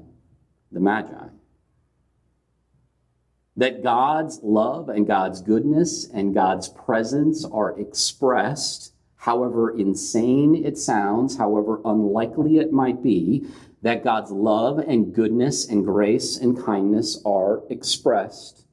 the 0.72 0.80
Magi. 0.80 1.28
That 3.56 3.82
God's 3.82 4.40
love 4.42 4.88
and 4.88 5.06
God's 5.06 5.42
goodness 5.42 6.08
and 6.08 6.32
God's 6.32 6.68
presence 6.68 7.44
are 7.44 7.78
expressed, 7.78 8.94
however 9.16 9.76
insane 9.76 10.64
it 10.64 10.78
sounds, 10.78 11.36
however 11.36 11.80
unlikely 11.84 12.58
it 12.58 12.72
might 12.72 13.02
be, 13.02 13.46
that 13.82 14.04
God's 14.04 14.30
love 14.30 14.78
and 14.78 15.12
goodness 15.14 15.68
and 15.68 15.84
grace 15.84 16.36
and 16.36 16.62
kindness 16.62 17.20
are 17.24 17.62
expressed 17.68 18.64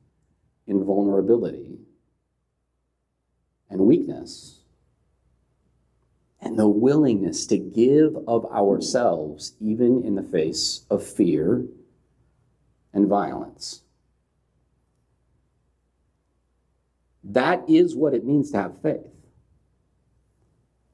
in 0.67 0.83
vulnerability 0.83 1.79
and 3.69 3.81
weakness 3.81 4.56
and 6.39 6.57
the 6.57 6.67
willingness 6.67 7.45
to 7.47 7.57
give 7.57 8.15
of 8.27 8.45
ourselves, 8.45 9.55
even 9.59 10.03
in 10.03 10.15
the 10.15 10.23
face 10.23 10.85
of 10.89 11.05
fear 11.05 11.65
and 12.93 13.07
violence. 13.07 13.83
That 17.23 17.63
is 17.67 17.95
what 17.95 18.13
it 18.13 18.25
means 18.25 18.51
to 18.51 18.57
have 18.57 18.81
faith. 18.81 19.01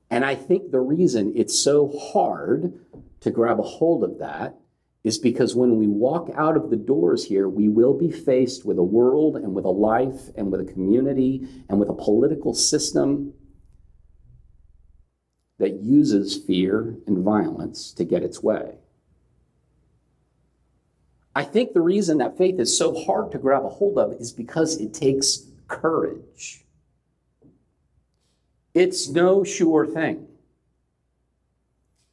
And 0.10 0.24
I 0.24 0.36
think 0.36 0.72
the 0.72 0.80
reason 0.80 1.34
it's 1.36 1.58
so 1.58 1.90
hard 2.14 2.80
to 3.22 3.32
grab 3.32 3.60
a 3.60 3.64
hold 3.64 4.04
of 4.04 4.20
that 4.20 4.58
is 5.04 5.18
because 5.18 5.56
when 5.56 5.78
we 5.78 5.88
walk 5.88 6.30
out 6.36 6.56
of 6.56 6.70
the 6.70 6.78
doors 6.78 7.26
here, 7.26 7.50
we 7.50 7.68
will 7.68 7.94
be 7.94 8.12
faced 8.12 8.64
with 8.66 8.78
a 8.78 8.84
world 8.84 9.36
and 9.36 9.54
with 9.54 9.66
a 9.66 9.70
life 9.70 10.30
and 10.36 10.52
with 10.52 10.62
a 10.62 10.72
community 10.72 11.48
and 11.68 11.80
with 11.80 11.90
a 11.90 11.94
political 11.94 12.54
system 12.54 13.34
that 15.60 15.82
uses 15.82 16.38
fear 16.38 16.96
and 17.08 17.20
violence 17.20 17.92
to 17.94 18.04
get 18.04 18.24
its 18.24 18.42
way. 18.42 18.76
I 21.36 21.44
think 21.44 21.74
the 21.74 21.82
reason 21.82 22.20
that 22.20 22.38
faith 22.38 22.60
is 22.60 22.78
so 22.78 22.94
hard 23.06 23.32
to 23.32 23.38
grab 23.38 23.66
a 23.66 23.70
hold 23.70 23.98
of 23.98 24.14
is 24.14 24.32
because 24.32 24.80
it 24.80 24.94
takes 24.94 25.48
courage. 25.68 26.64
It's 28.74 29.10
no 29.10 29.44
sure 29.44 29.86
thing. 29.86 30.28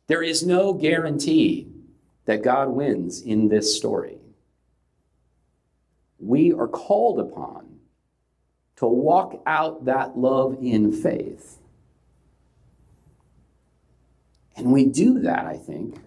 There 0.07 0.23
is 0.23 0.45
no 0.45 0.73
guarantee 0.73 1.69
that 2.25 2.43
God 2.43 2.69
wins 2.69 3.23
in 3.23 3.49
this 3.49 3.77
story. 3.77 4.19
We 6.19 6.53
are 6.53 6.69
called 6.69 7.21
upon 7.21 7.79
to 8.77 8.87
walk 8.87 9.43
out 9.47 9.85
that 9.85 10.19
love 10.19 10.59
in 10.61 10.93
faith 10.93 11.60
and 14.57 14.73
we 14.73 14.87
do 14.87 15.21
that, 15.21 15.47
I 15.47 15.57
think, 15.57 15.99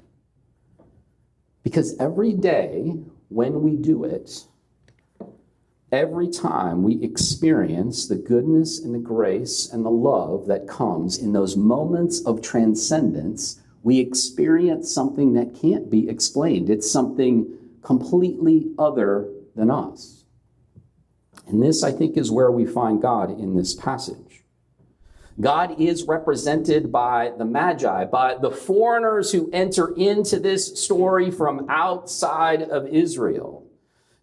because 1.64 1.98
every 2.00 2.34
day 2.34 2.94
when 3.30 3.62
we 3.62 3.76
do 3.76 4.04
it, 4.04 4.46
every 5.92 6.28
time 6.28 6.84
we 6.84 7.02
experience 7.04 8.08
the 8.08 8.16
goodness 8.16 8.80
and 8.80 8.94
the 8.94 9.00
grace 9.00 9.70
and 9.72 9.86
the 9.86 9.92
love 9.92 10.48
that 10.48 10.68
comes 10.68 11.18
in 11.18 11.34
those 11.34 11.56
moments 11.56 12.24
of 12.26 12.42
transcendence, 12.42 13.62
we 13.84 14.00
experience 14.00 14.92
something 14.92 15.34
that 15.34 15.56
can't 15.60 15.90
be 15.90 16.10
explained. 16.10 16.70
It's 16.70 16.90
something 16.90 17.52
completely 17.82 18.72
other 18.80 19.30
than 19.56 19.70
us. 19.70 20.26
And 21.48 21.62
this, 21.62 21.84
I 21.84 21.92
think, 21.92 22.18
is 22.18 22.32
where 22.32 22.52
we 22.52 22.66
find 22.66 23.02
God 23.02 23.30
in 23.30 23.56
this 23.56 23.74
passage. 23.74 24.43
God 25.40 25.80
is 25.80 26.06
represented 26.08 26.92
by 26.92 27.32
the 27.38 27.46
Magi, 27.46 28.06
by 28.06 28.36
the 28.36 28.52
foreigners 28.52 29.32
who 29.32 29.50
enter 29.52 29.94
into 29.96 30.40
this 30.40 30.82
story 30.82 31.32
from 31.32 31.66
outside 31.70 32.62
of 32.62 32.88
Israel. 32.88 33.66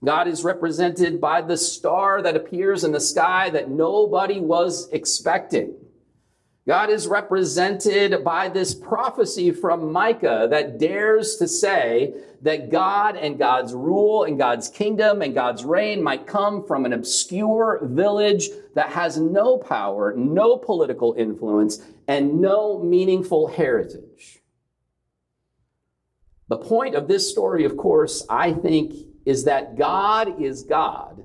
God 0.04 0.28
is 0.28 0.44
represented 0.44 1.20
by 1.20 1.42
the 1.42 1.56
star 1.56 2.22
that 2.22 2.36
appears 2.36 2.84
in 2.84 2.92
the 2.92 3.00
sky 3.00 3.50
that 3.50 3.70
nobody 3.70 4.40
was 4.40 4.88
expecting. 4.92 5.74
God 6.66 6.90
is 6.90 7.08
represented 7.08 8.22
by 8.22 8.48
this 8.48 8.74
prophecy 8.74 9.50
from 9.50 9.92
Micah 9.92 10.46
that 10.50 10.78
dares 10.78 11.36
to 11.36 11.48
say 11.48 12.14
that 12.42 12.70
God 12.70 13.16
and 13.16 13.38
God's 13.38 13.72
rule 13.72 14.24
and 14.24 14.38
God's 14.38 14.68
kingdom 14.68 15.22
and 15.22 15.34
God's 15.34 15.64
reign 15.64 16.02
might 16.02 16.26
come 16.26 16.66
from 16.66 16.84
an 16.84 16.92
obscure 16.92 17.80
village 17.82 18.48
that 18.74 18.90
has 18.90 19.18
no 19.18 19.56
power, 19.56 20.14
no 20.14 20.56
political 20.56 21.14
influence, 21.16 21.80
and 22.06 22.40
no 22.40 22.78
meaningful 22.82 23.48
heritage. 23.48 24.40
The 26.48 26.58
point 26.58 26.94
of 26.94 27.08
this 27.08 27.30
story, 27.30 27.64
of 27.64 27.76
course, 27.76 28.26
I 28.28 28.52
think, 28.52 28.94
is 29.24 29.44
that 29.44 29.76
God 29.76 30.40
is 30.42 30.64
God 30.64 31.24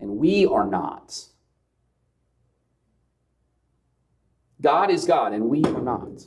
and 0.00 0.16
we 0.16 0.46
are 0.46 0.66
not. 0.66 1.18
God 4.60 4.90
is 4.90 5.04
God 5.04 5.32
and 5.32 5.48
we 5.48 5.62
are 5.64 5.82
not. 5.82 6.26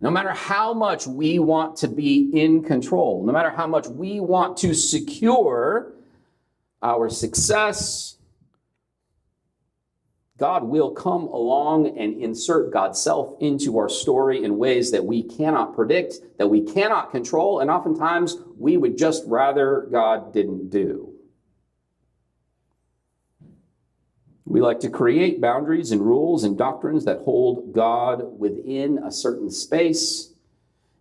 No 0.00 0.10
matter 0.10 0.32
how 0.32 0.74
much 0.74 1.06
we 1.06 1.38
want 1.38 1.76
to 1.78 1.88
be 1.88 2.30
in 2.34 2.62
control, 2.62 3.24
no 3.24 3.32
matter 3.32 3.48
how 3.48 3.66
much 3.66 3.86
we 3.86 4.20
want 4.20 4.58
to 4.58 4.74
secure 4.74 5.94
our 6.82 7.08
success, 7.08 8.18
God 10.36 10.64
will 10.64 10.90
come 10.90 11.22
along 11.22 11.96
and 11.98 12.20
insert 12.20 12.70
God's 12.70 13.00
self 13.00 13.34
into 13.40 13.78
our 13.78 13.88
story 13.88 14.44
in 14.44 14.58
ways 14.58 14.90
that 14.90 15.06
we 15.06 15.22
cannot 15.22 15.74
predict, 15.74 16.16
that 16.36 16.48
we 16.48 16.60
cannot 16.60 17.10
control, 17.10 17.60
and 17.60 17.70
oftentimes 17.70 18.36
we 18.58 18.76
would 18.76 18.98
just 18.98 19.24
rather 19.26 19.88
God 19.90 20.34
didn't 20.34 20.68
do. 20.68 21.13
We 24.54 24.60
like 24.60 24.78
to 24.80 24.88
create 24.88 25.40
boundaries 25.40 25.90
and 25.90 26.00
rules 26.00 26.44
and 26.44 26.56
doctrines 26.56 27.04
that 27.06 27.22
hold 27.22 27.72
God 27.72 28.38
within 28.38 28.98
a 28.98 29.10
certain 29.10 29.50
space, 29.50 30.32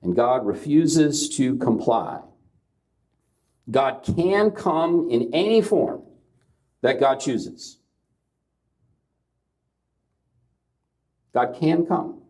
and 0.01 0.15
God 0.15 0.43
refuses 0.43 1.29
to 1.37 1.55
comply. 1.57 2.21
God 3.69 3.99
can 4.03 4.49
come 4.49 5.07
in 5.11 5.29
any 5.35 5.61
form 5.61 6.01
that 6.81 6.99
God 6.99 7.19
chooses. 7.19 7.77
God 11.31 11.55
can 11.59 11.85
come 11.85 12.23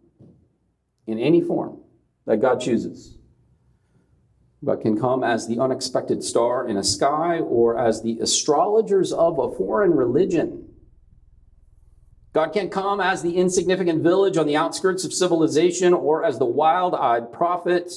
in 1.07 1.19
any 1.19 1.39
form 1.39 1.79
that 2.25 2.41
God 2.41 2.59
chooses. 2.59 3.17
but 4.61 4.81
can 4.81 4.99
come 4.99 5.23
as 5.23 5.47
the 5.47 5.57
unexpected 5.57 6.21
star 6.21 6.67
in 6.67 6.75
a 6.75 6.83
sky 6.83 7.39
or 7.39 7.77
as 7.77 8.01
the 8.01 8.19
astrologers 8.19 9.13
of 9.13 9.39
a 9.39 9.55
foreign 9.55 9.91
religion 9.91 10.62
God 12.33 12.51
can 12.51 12.69
come 12.69 12.99
as 12.99 13.21
the 13.21 13.37
insignificant 13.37 14.01
village 14.01 14.37
on 14.37 14.47
the 14.47 14.57
outskirts 14.57 15.05
of 15.05 15.13
civilization 15.13 15.93
or 15.93 16.25
as 16.25 16.39
the 16.39 16.45
wild 16.45 16.95
eyed 16.95 17.31
prophet 17.31 17.93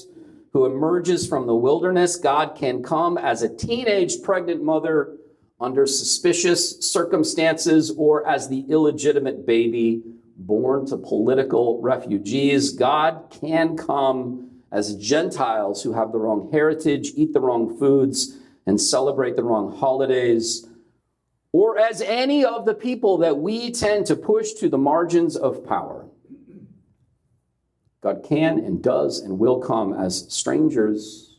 who 0.52 0.66
emerges 0.66 1.26
from 1.26 1.46
the 1.46 1.54
wilderness. 1.54 2.16
God 2.16 2.54
can 2.54 2.82
come 2.82 3.16
as 3.16 3.40
a 3.40 3.48
teenage 3.48 4.22
pregnant 4.22 4.62
mother 4.62 5.16
under 5.58 5.86
suspicious 5.86 6.78
circumstances 6.80 7.90
or 7.96 8.28
as 8.28 8.48
the 8.48 8.66
illegitimate 8.68 9.46
baby 9.46 10.02
born 10.36 10.84
to 10.86 10.98
political 10.98 11.80
refugees. 11.80 12.72
God 12.72 13.28
can 13.30 13.74
come 13.74 14.50
as 14.70 14.96
Gentiles 14.96 15.82
who 15.82 15.94
have 15.94 16.12
the 16.12 16.18
wrong 16.18 16.50
heritage, 16.52 17.12
eat 17.16 17.32
the 17.32 17.40
wrong 17.40 17.78
foods, 17.78 18.36
and 18.66 18.78
celebrate 18.78 19.36
the 19.36 19.44
wrong 19.44 19.74
holidays 19.74 20.66
or 21.56 21.78
as 21.78 22.02
any 22.02 22.44
of 22.44 22.66
the 22.66 22.74
people 22.74 23.16
that 23.16 23.38
we 23.38 23.70
tend 23.70 24.04
to 24.04 24.14
push 24.14 24.52
to 24.52 24.68
the 24.68 24.76
margins 24.76 25.38
of 25.38 25.64
power. 25.64 26.04
God 28.02 28.22
can 28.22 28.58
and 28.58 28.82
does 28.82 29.20
and 29.20 29.38
will 29.38 29.58
come 29.58 29.94
as 29.94 30.26
strangers, 30.28 31.38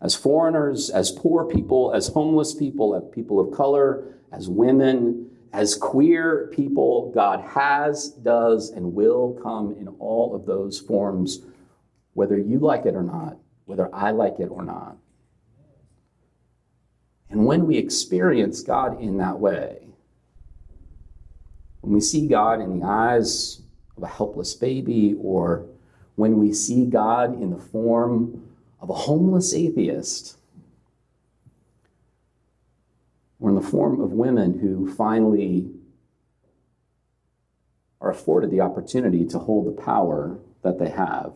as 0.00 0.14
foreigners, 0.14 0.90
as 0.90 1.10
poor 1.10 1.44
people, 1.44 1.92
as 1.92 2.06
homeless 2.06 2.54
people, 2.54 2.94
as 2.94 3.02
people 3.12 3.40
of 3.40 3.52
color, 3.52 4.14
as 4.30 4.48
women, 4.48 5.28
as 5.52 5.74
queer 5.74 6.48
people. 6.52 7.10
God 7.12 7.40
has, 7.40 8.10
does, 8.10 8.70
and 8.70 8.94
will 8.94 9.40
come 9.42 9.72
in 9.72 9.88
all 9.98 10.36
of 10.36 10.46
those 10.46 10.78
forms, 10.78 11.40
whether 12.14 12.38
you 12.38 12.60
like 12.60 12.86
it 12.86 12.94
or 12.94 13.02
not, 13.02 13.38
whether 13.64 13.92
I 13.92 14.12
like 14.12 14.38
it 14.38 14.50
or 14.52 14.64
not. 14.64 14.98
And 17.30 17.44
when 17.44 17.66
we 17.66 17.76
experience 17.76 18.62
God 18.62 19.00
in 19.00 19.18
that 19.18 19.40
way, 19.40 19.86
when 21.80 21.92
we 21.92 22.00
see 22.00 22.26
God 22.28 22.60
in 22.60 22.78
the 22.78 22.86
eyes 22.86 23.62
of 23.96 24.02
a 24.02 24.08
helpless 24.08 24.54
baby, 24.54 25.16
or 25.20 25.66
when 26.16 26.38
we 26.38 26.52
see 26.52 26.86
God 26.86 27.40
in 27.40 27.50
the 27.50 27.58
form 27.58 28.42
of 28.80 28.90
a 28.90 28.94
homeless 28.94 29.54
atheist, 29.54 30.36
or 33.38 33.50
in 33.50 33.54
the 33.54 33.62
form 33.62 34.00
of 34.00 34.12
women 34.12 34.58
who 34.58 34.92
finally 34.94 35.70
are 38.00 38.10
afforded 38.10 38.50
the 38.50 38.60
opportunity 38.60 39.24
to 39.26 39.38
hold 39.38 39.66
the 39.66 39.82
power 39.82 40.38
that 40.62 40.78
they 40.78 40.90
have, 40.90 41.32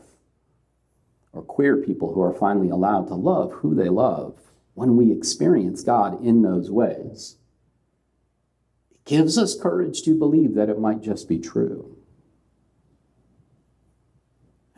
or 1.32 1.42
queer 1.42 1.76
people 1.76 2.12
who 2.12 2.22
are 2.22 2.32
finally 2.32 2.70
allowed 2.70 3.06
to 3.08 3.14
love 3.14 3.52
who 3.52 3.74
they 3.74 3.88
love 3.88 4.36
when 4.80 4.96
we 4.96 5.12
experience 5.12 5.82
God 5.82 6.24
in 6.24 6.40
those 6.40 6.70
ways, 6.70 7.36
it 8.90 9.04
gives 9.04 9.36
us 9.36 9.54
courage 9.54 10.00
to 10.04 10.18
believe 10.18 10.54
that 10.54 10.70
it 10.70 10.78
might 10.78 11.02
just 11.02 11.28
be 11.28 11.38
true. 11.38 11.98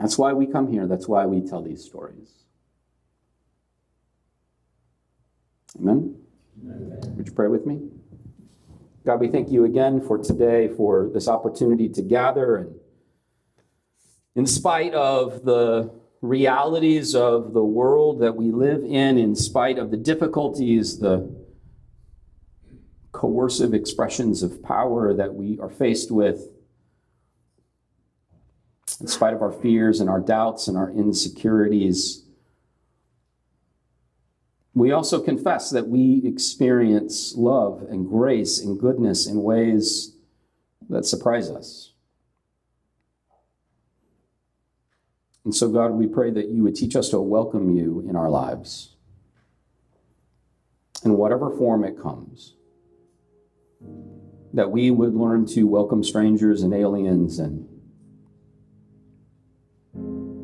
That's 0.00 0.18
why 0.18 0.32
we 0.32 0.48
come 0.48 0.72
here. 0.72 0.88
That's 0.88 1.06
why 1.06 1.24
we 1.26 1.40
tell 1.40 1.62
these 1.62 1.84
stories. 1.84 2.32
Amen? 5.78 6.16
Amen? 6.60 7.14
Would 7.16 7.28
you 7.28 7.32
pray 7.32 7.46
with 7.46 7.64
me? 7.64 7.82
God, 9.06 9.20
we 9.20 9.28
thank 9.28 9.52
you 9.52 9.64
again 9.64 10.00
for 10.00 10.18
today, 10.18 10.66
for 10.66 11.10
this 11.14 11.28
opportunity 11.28 11.88
to 11.90 12.02
gather. 12.02 12.56
And 12.56 12.74
in 14.34 14.48
spite 14.48 14.94
of 14.94 15.44
the 15.44 16.01
realities 16.22 17.16
of 17.16 17.52
the 17.52 17.64
world 17.64 18.20
that 18.20 18.36
we 18.36 18.52
live 18.52 18.82
in, 18.84 19.18
in 19.18 19.34
spite 19.34 19.76
of 19.76 19.90
the 19.90 19.96
difficulties, 19.96 21.00
the 21.00 21.28
coercive 23.10 23.74
expressions 23.74 24.42
of 24.42 24.62
power 24.62 25.12
that 25.12 25.34
we 25.34 25.58
are 25.58 25.68
faced 25.68 26.10
with, 26.10 26.48
in 29.00 29.08
spite 29.08 29.34
of 29.34 29.42
our 29.42 29.52
fears 29.52 30.00
and 30.00 30.08
our 30.08 30.20
doubts 30.20 30.68
and 30.68 30.76
our 30.78 30.90
insecurities. 30.90 32.24
We 34.74 34.92
also 34.92 35.20
confess 35.20 35.70
that 35.70 35.88
we 35.88 36.22
experience 36.24 37.34
love 37.36 37.84
and 37.90 38.08
grace 38.08 38.60
and 38.60 38.78
goodness 38.78 39.26
in 39.26 39.42
ways 39.42 40.16
that 40.88 41.04
surprise 41.04 41.50
us. 41.50 41.91
And 45.44 45.54
so, 45.54 45.68
God, 45.68 45.92
we 45.92 46.06
pray 46.06 46.30
that 46.30 46.48
you 46.48 46.62
would 46.62 46.76
teach 46.76 46.94
us 46.94 47.08
to 47.10 47.20
welcome 47.20 47.70
you 47.70 48.04
in 48.08 48.14
our 48.14 48.30
lives 48.30 48.92
in 51.04 51.16
whatever 51.16 51.50
form 51.56 51.84
it 51.84 52.00
comes. 52.00 52.54
That 54.52 54.70
we 54.70 54.90
would 54.90 55.14
learn 55.14 55.46
to 55.46 55.64
welcome 55.64 56.04
strangers 56.04 56.62
and 56.62 56.72
aliens 56.72 57.38
and 57.38 57.68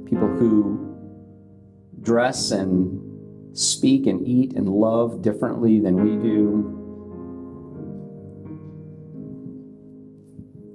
people 0.07 0.29
who 0.29 0.85
dress 2.01 2.51
and 2.51 3.57
speak 3.57 4.07
and 4.07 4.27
eat 4.27 4.55
and 4.55 4.69
love 4.69 5.23
differently 5.23 5.79
than 5.79 6.03
we 6.03 6.17
do, 6.29 6.75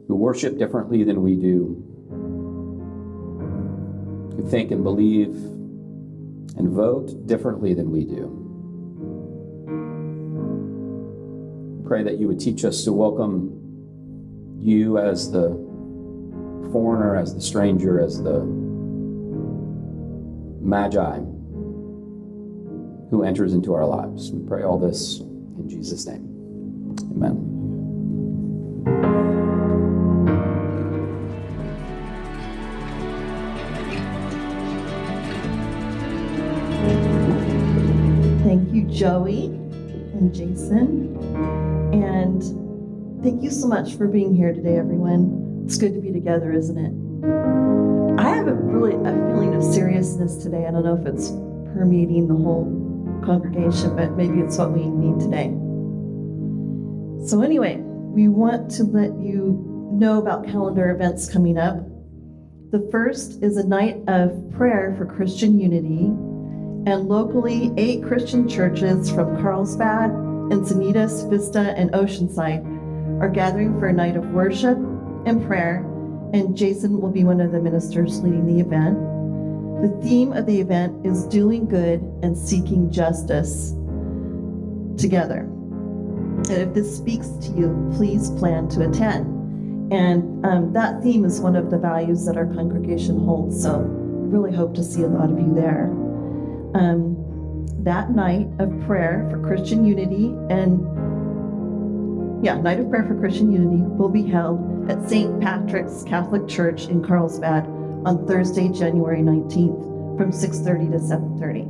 who 0.08 0.16
worship 0.16 0.58
differently 0.58 1.04
than 1.04 1.22
we 1.22 1.36
do 1.36 1.92
who 4.36 4.50
think 4.50 4.72
and 4.72 4.84
believe 4.84 5.30
and 6.58 6.69
vote 6.69 7.28
differently 7.28 7.74
than 7.74 7.91
we 7.91 8.06
do. 8.06 8.39
Pray 11.86 12.04
that 12.04 12.19
you 12.19 12.28
would 12.28 12.39
teach 12.39 12.63
us 12.65 12.84
to 12.84 12.93
welcome 12.93 13.60
you 14.60 14.98
as 14.98 15.32
the 15.32 15.50
foreigner, 16.72 17.15
as 17.15 17.36
the 17.36 17.41
stranger, 17.41 18.00
as 18.00 18.22
the 18.22 18.43
magi 20.62 21.19
who 23.10 23.24
enters 23.24 23.54
into 23.54 23.74
our 23.74 23.86
lives. 23.86 24.32
We 24.32 24.48
pray 24.48 24.63
all 24.63 24.80
this 24.80 25.19
in 25.19 25.69
Jesus' 25.69 26.08
name. 26.08 26.96
Amen. 27.12 27.42
Joey 38.93 39.45
and 39.45 40.34
Jason. 40.34 41.17
And 41.93 42.63
Thank 43.23 43.41
you 43.41 43.51
so 43.51 43.67
much 43.67 43.95
for 43.95 44.06
being 44.06 44.36
here 44.36 44.51
today, 44.51 44.75
everyone. 44.77 45.63
It's 45.63 45.77
good 45.77 45.93
to 45.93 46.01
be 46.01 46.12
together, 46.12 46.51
isn't 46.51 46.77
it? 46.77 48.19
I 48.19 48.36
have 48.36 48.49
a 48.49 48.53
really 48.53 48.95
a 48.95 49.13
feeling 49.32 49.56
of 49.56 49.63
seriousness 49.63 50.43
today. 50.43 50.65
I 50.67 50.71
don't 50.71 50.84
know 50.84 50.97
if 50.97 51.08
it's 51.08 51.29
permeating 51.73 52.27
the 52.27 52.34
whole 52.34 52.65
congregation, 53.23 53.95
but 53.95 54.17
maybe 54.17 54.41
it's 54.41 54.58
what 54.58 54.73
we 54.73 54.89
need 54.89 55.21
today. 55.21 55.56
So, 57.25 57.41
anyway, 57.41 57.77
we 57.77 58.27
want 58.27 58.69
to 58.71 58.84
let 58.84 59.17
you 59.17 59.63
know 59.93 60.19
about 60.19 60.45
calendar 60.45 60.91
events 60.91 61.32
coming 61.32 61.58
up. 61.58 61.77
The 62.71 62.86
first 62.91 63.41
is 63.41 63.56
a 63.56 63.65
night 63.65 64.01
of 64.10 64.51
prayer 64.51 64.95
for 64.97 65.06
Christian 65.06 65.58
unity, 65.62 66.12
and 66.86 67.08
locally, 67.08 67.72
eight 67.78 68.04
Christian 68.04 68.48
churches 68.48 69.10
from 69.10 69.41
Carlsbad, 69.41 70.12
Encinitas, 70.12 71.30
Vista, 71.30 71.74
and 71.78 71.91
Oceanside 71.91 73.22
are 73.22 73.30
gathering 73.30 73.80
for 73.80 73.88
a 73.88 73.93
night 73.93 74.17
of 74.17 74.26
worship 74.32 74.78
and 75.26 75.46
prayer, 75.46 75.78
and 76.34 76.58
Jason 76.58 77.00
will 77.00 77.12
be 77.12 77.24
one 77.24 77.39
of 77.39 77.54
the 77.54 77.62
ministers 77.62 78.22
leading 78.22 78.46
the 78.46 78.60
event. 78.60 78.98
The 79.82 80.08
theme 80.08 80.34
of 80.34 80.46
the 80.46 80.60
event 80.60 81.06
is 81.06 81.26
doing 81.28 81.67
good 81.67 82.02
and 82.22 82.38
seeking 82.38 82.91
justice 82.91 83.72
together. 84.98 85.39
And 85.39 86.52
if 86.52 86.74
this 86.74 86.98
speaks 86.98 87.30
to 87.30 87.52
you, 87.54 87.91
please 87.96 88.30
plan 88.32 88.67
to 88.69 88.89
attend. 88.89 89.93
And 89.93 90.46
um, 90.46 90.74
that 90.74 91.02
theme 91.02 91.24
is 91.24 91.39
one 91.39 91.56
of 91.56 91.72
the 91.72 91.78
values 91.78 92.26
that 92.26 92.36
our 92.36 92.48
congregation 92.48 93.19
holds, 93.19 93.62
so 93.62 93.80
we 93.80 94.38
really 94.38 94.54
hope 94.54 94.74
to 94.76 94.84
see 94.84 95.04
a 95.04 95.08
lot 95.08 95.32
of 95.32 95.39
you 95.39 95.54
there. 95.54 95.89
Um, 96.74 97.68
that 97.84 98.12
night 98.12 98.48
of 98.60 98.70
prayer 98.86 99.28
for 99.30 99.40
Christian 99.46 99.86
unity 99.86 100.36
and 100.50 100.82
yeah, 102.44 102.60
Night 102.60 102.80
of 102.82 102.90
Prayer 102.90 103.06
for 103.06 103.18
Christian 103.18 103.54
Unity 103.54 103.84
will 103.84 104.10
be 104.10 104.24
held 104.24 104.92
at 104.92 105.08
St. 105.08 105.40
Patrick's 105.40 106.04
Catholic 106.04 106.46
Church 106.46 106.88
in 106.88 107.02
Carlsbad 107.02 107.66
on 108.06 108.28
Thursday, 108.28 108.68
January 108.68 109.22
19th 109.22 110.18
from 110.18 110.32
6:30 110.34 110.92
to 110.92 111.00
7:30. 111.00 111.66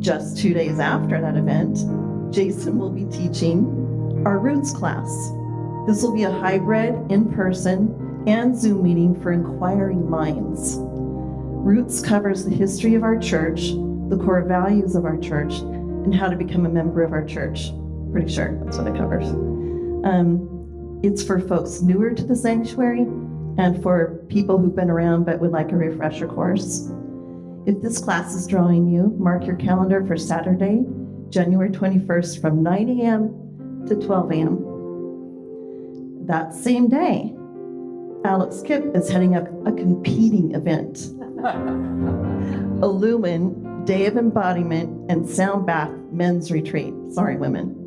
Just 0.00 0.38
2 0.38 0.52
days 0.52 0.80
after 0.80 1.20
that 1.20 1.36
event, 1.36 1.84
Jason 2.32 2.76
will 2.76 2.90
be 2.90 3.04
teaching 3.04 4.22
our 4.26 4.40
Roots 4.40 4.72
class. 4.72 5.32
This 5.86 6.02
will 6.02 6.12
be 6.12 6.24
a 6.24 6.30
hybrid 6.30 6.96
in-person 7.08 8.24
and 8.26 8.56
Zoom 8.56 8.82
meeting 8.82 9.14
for 9.20 9.30
inquiring 9.30 10.10
minds. 10.10 10.80
Roots 11.62 12.00
covers 12.00 12.44
the 12.44 12.50
history 12.50 12.94
of 12.94 13.02
our 13.02 13.18
church, 13.18 13.72
the 14.08 14.18
core 14.22 14.42
values 14.42 14.94
of 14.94 15.04
our 15.04 15.18
church, 15.18 15.58
and 15.58 16.14
how 16.14 16.28
to 16.28 16.36
become 16.36 16.64
a 16.64 16.70
member 16.70 17.02
of 17.02 17.12
our 17.12 17.24
church. 17.24 17.70
Pretty 18.12 18.32
sure 18.32 18.58
that's 18.64 18.78
what 18.78 18.86
it 18.86 18.96
covers. 18.96 19.28
Um, 20.04 21.00
it's 21.02 21.22
for 21.22 21.38
folks 21.38 21.82
newer 21.82 22.14
to 22.14 22.24
the 22.24 22.34
sanctuary 22.34 23.02
and 23.58 23.82
for 23.82 24.24
people 24.28 24.56
who've 24.56 24.74
been 24.74 24.88
around 24.88 25.24
but 25.24 25.38
would 25.40 25.50
like 25.50 25.70
a 25.70 25.76
refresher 25.76 26.26
course. 26.26 26.90
If 27.66 27.82
this 27.82 27.98
class 27.98 28.34
is 28.34 28.46
drawing 28.46 28.88
you, 28.88 29.14
mark 29.18 29.44
your 29.44 29.56
calendar 29.56 30.02
for 30.06 30.16
Saturday, 30.16 30.86
January 31.28 31.68
21st 31.68 32.40
from 32.40 32.62
9 32.62 33.00
a.m. 33.00 33.84
to 33.86 33.96
12 33.96 34.32
a.m. 34.32 36.26
That 36.26 36.54
same 36.54 36.88
day, 36.88 37.34
Alex 38.24 38.62
Kipp 38.62 38.96
is 38.96 39.10
heading 39.10 39.36
up 39.36 39.46
a 39.66 39.72
competing 39.72 40.54
event. 40.54 41.19
Illumine 42.82 43.84
Day 43.84 44.06
of 44.06 44.16
Embodiment 44.16 45.10
and 45.10 45.28
Sound 45.28 45.66
Bath 45.66 45.90
Men's 46.12 46.50
Retreat. 46.50 46.94
Sorry, 47.10 47.36
women 47.36 47.80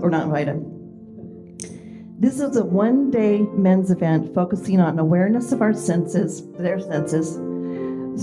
we're 0.00 0.10
not 0.10 0.24
invited. 0.24 0.64
This 2.20 2.40
is 2.40 2.56
a 2.56 2.64
one 2.64 3.10
day 3.10 3.40
men's 3.40 3.90
event 3.90 4.34
focusing 4.34 4.80
on 4.80 4.98
awareness 4.98 5.52
of 5.52 5.62
our 5.62 5.72
senses, 5.72 6.46
their 6.52 6.80
senses, 6.80 7.36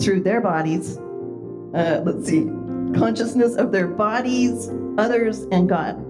through 0.04 0.22
their 0.22 0.42
bodies. 0.42 0.98
Uh, 0.98 2.02
let's 2.06 2.28
see, 2.28 2.46
consciousness 2.98 3.56
of 3.56 3.72
their 3.72 3.88
bodies, 3.88 4.70
others, 4.98 5.44
and 5.52 5.68
God. 5.68 6.04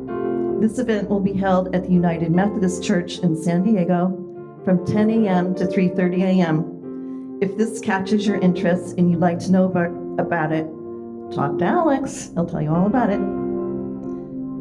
This 0.62 0.80
event 0.80 1.10
will 1.10 1.19
be 1.19 1.34
held 1.34 1.73
at 1.75 1.84
the 1.84 1.91
United 1.91 2.32
Methodist 2.32 2.84
Church 2.84 3.19
in 3.19 3.36
San 3.36 3.63
Diego 3.63 4.23
from 4.65 4.86
10 4.86 5.10
a.m. 5.10 5.56
to 5.56 5.65
3:30 5.65 6.23
a.m. 6.23 6.76
If 7.39 7.56
this 7.56 7.80
catches 7.80 8.26
your 8.26 8.38
interest 8.38 8.97
and 8.97 9.12
you'd 9.12 9.19
like 9.19 9.38
to 9.39 9.52
know 9.52 9.65
about, 9.65 9.91
about 10.19 10.52
it, 10.52 10.65
talk 11.36 11.60
to 11.60 11.65
Alex. 11.65 12.32
He'll 12.34 12.47
tell 12.47 12.63
you 12.63 12.73
all 12.73 12.88
about 12.88 13.12
it. 13.12 13.19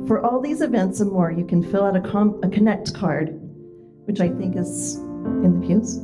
For 0.07 0.21
all 0.23 0.41
these 0.41 0.61
events 0.61 1.01
and 1.01 1.11
more, 1.11 1.31
you 1.31 1.47
can 1.47 1.63
fill 1.63 1.85
out 1.85 1.97
a, 1.97 2.03
com- 2.03 2.39
a 2.43 2.51
Connect 2.51 2.93
card, 2.93 3.31
which 4.05 4.21
I 4.21 4.29
think 4.29 4.57
is 4.57 4.97
in 4.97 5.59
the 5.59 5.67
pews. 5.67 5.97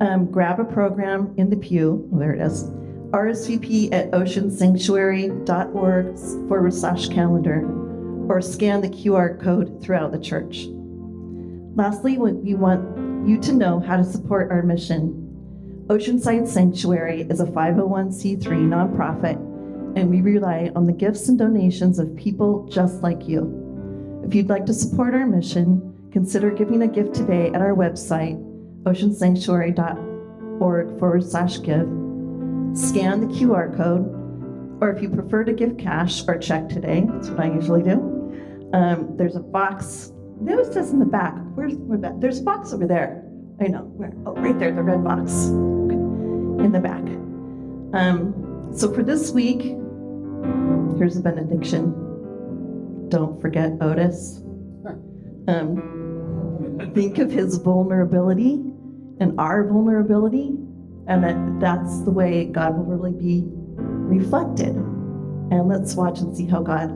Um, 0.00 0.30
grab 0.30 0.60
a 0.60 0.64
program 0.64 1.32
in 1.38 1.48
the 1.48 1.56
pew. 1.56 2.06
Oh, 2.12 2.18
there 2.18 2.34
it 2.34 2.42
is. 2.42 2.64
RSVP 3.12 3.90
at 3.92 4.10
oceansanctuary.org 4.10 6.18
forward 6.48 6.74
slash 6.74 7.08
calendar 7.08 7.66
or 8.28 8.42
scan 8.42 8.82
the 8.82 8.90
QR 8.90 9.42
code 9.42 9.82
throughout 9.82 10.12
the 10.12 10.20
church. 10.20 10.66
Lastly, 11.74 12.18
we 12.18 12.54
want 12.54 13.26
you 13.26 13.40
to 13.40 13.54
know 13.54 13.80
how 13.80 13.96
to 13.96 14.04
support 14.04 14.50
our 14.50 14.62
mission. 14.62 15.25
Oceanside 15.88 16.48
Sanctuary 16.48 17.22
is 17.30 17.38
a 17.38 17.44
501c3 17.44 18.42
nonprofit 18.42 19.36
and 19.96 20.10
we 20.10 20.20
rely 20.20 20.68
on 20.74 20.84
the 20.84 20.92
gifts 20.92 21.28
and 21.28 21.38
donations 21.38 22.00
of 22.00 22.16
people 22.16 22.66
just 22.68 23.02
like 23.02 23.28
you. 23.28 24.20
If 24.26 24.34
you'd 24.34 24.48
like 24.48 24.66
to 24.66 24.74
support 24.74 25.14
our 25.14 25.28
mission, 25.28 26.08
consider 26.10 26.50
giving 26.50 26.82
a 26.82 26.88
gift 26.88 27.14
today 27.14 27.50
at 27.50 27.62
our 27.62 27.72
website, 27.72 28.36
oceansanctuary.org 28.82 30.98
forward 30.98 31.24
slash 31.24 31.62
give. 31.62 31.86
Scan 32.76 33.20
the 33.20 33.28
QR 33.32 33.76
code, 33.76 34.08
or 34.82 34.90
if 34.90 35.00
you 35.00 35.08
prefer 35.08 35.44
to 35.44 35.52
give 35.52 35.78
cash 35.78 36.26
or 36.26 36.36
check 36.36 36.68
today, 36.68 37.06
that's 37.08 37.30
what 37.30 37.38
I 37.38 37.54
usually 37.54 37.84
do. 37.84 38.72
Um, 38.72 39.16
there's 39.16 39.36
a 39.36 39.40
box. 39.40 40.12
It 40.44 40.72
says 40.72 40.90
in 40.90 40.98
the 40.98 41.06
back. 41.06 41.36
Where's 41.54 41.74
where 41.74 41.98
that? 41.98 42.20
There's 42.20 42.40
a 42.40 42.42
box 42.42 42.72
over 42.72 42.88
there. 42.88 43.22
I 43.60 43.68
know. 43.68 43.82
Where? 43.82 44.12
Oh, 44.26 44.34
right 44.34 44.58
there, 44.58 44.72
the 44.72 44.82
red 44.82 45.04
box. 45.04 45.52
In 46.58 46.72
the 46.72 46.80
back. 46.80 47.02
Um, 47.92 48.70
so 48.74 48.92
for 48.92 49.02
this 49.02 49.30
week, 49.30 49.76
Here's 50.98 51.16
a 51.18 51.20
benediction. 51.20 53.08
Don't 53.08 53.40
forget 53.40 53.72
Otis. 53.80 54.42
Um, 55.48 56.90
think 56.92 57.18
of 57.18 57.30
his 57.30 57.58
vulnerability 57.58 58.54
and 59.20 59.38
our 59.38 59.62
vulnerability, 59.62 60.56
and 61.06 61.22
that 61.22 61.60
that's 61.60 62.00
the 62.00 62.10
way 62.10 62.46
God 62.46 62.76
will 62.76 62.82
really 62.84 63.12
be 63.12 63.44
reflected. 63.46 64.74
And 64.74 65.68
let's 65.68 65.94
watch 65.94 66.18
and 66.18 66.36
see 66.36 66.46
how 66.46 66.62
God 66.62 66.90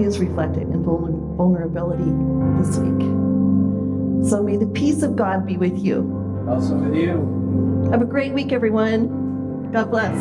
is 0.00 0.20
reflected 0.20 0.62
in 0.62 0.82
vulnerability 0.82 2.10
this 2.62 2.78
week. 2.78 3.02
So 4.26 4.42
may 4.42 4.56
the 4.56 4.72
peace 4.72 5.02
of 5.02 5.14
God 5.14 5.44
be 5.44 5.58
with 5.58 5.76
you. 5.76 6.46
Also 6.48 6.74
with 6.74 6.94
you. 6.94 7.41
Have 7.92 8.00
a 8.00 8.06
great 8.06 8.32
week, 8.32 8.52
everyone. 8.52 9.70
God 9.70 9.90
bless. 9.90 10.16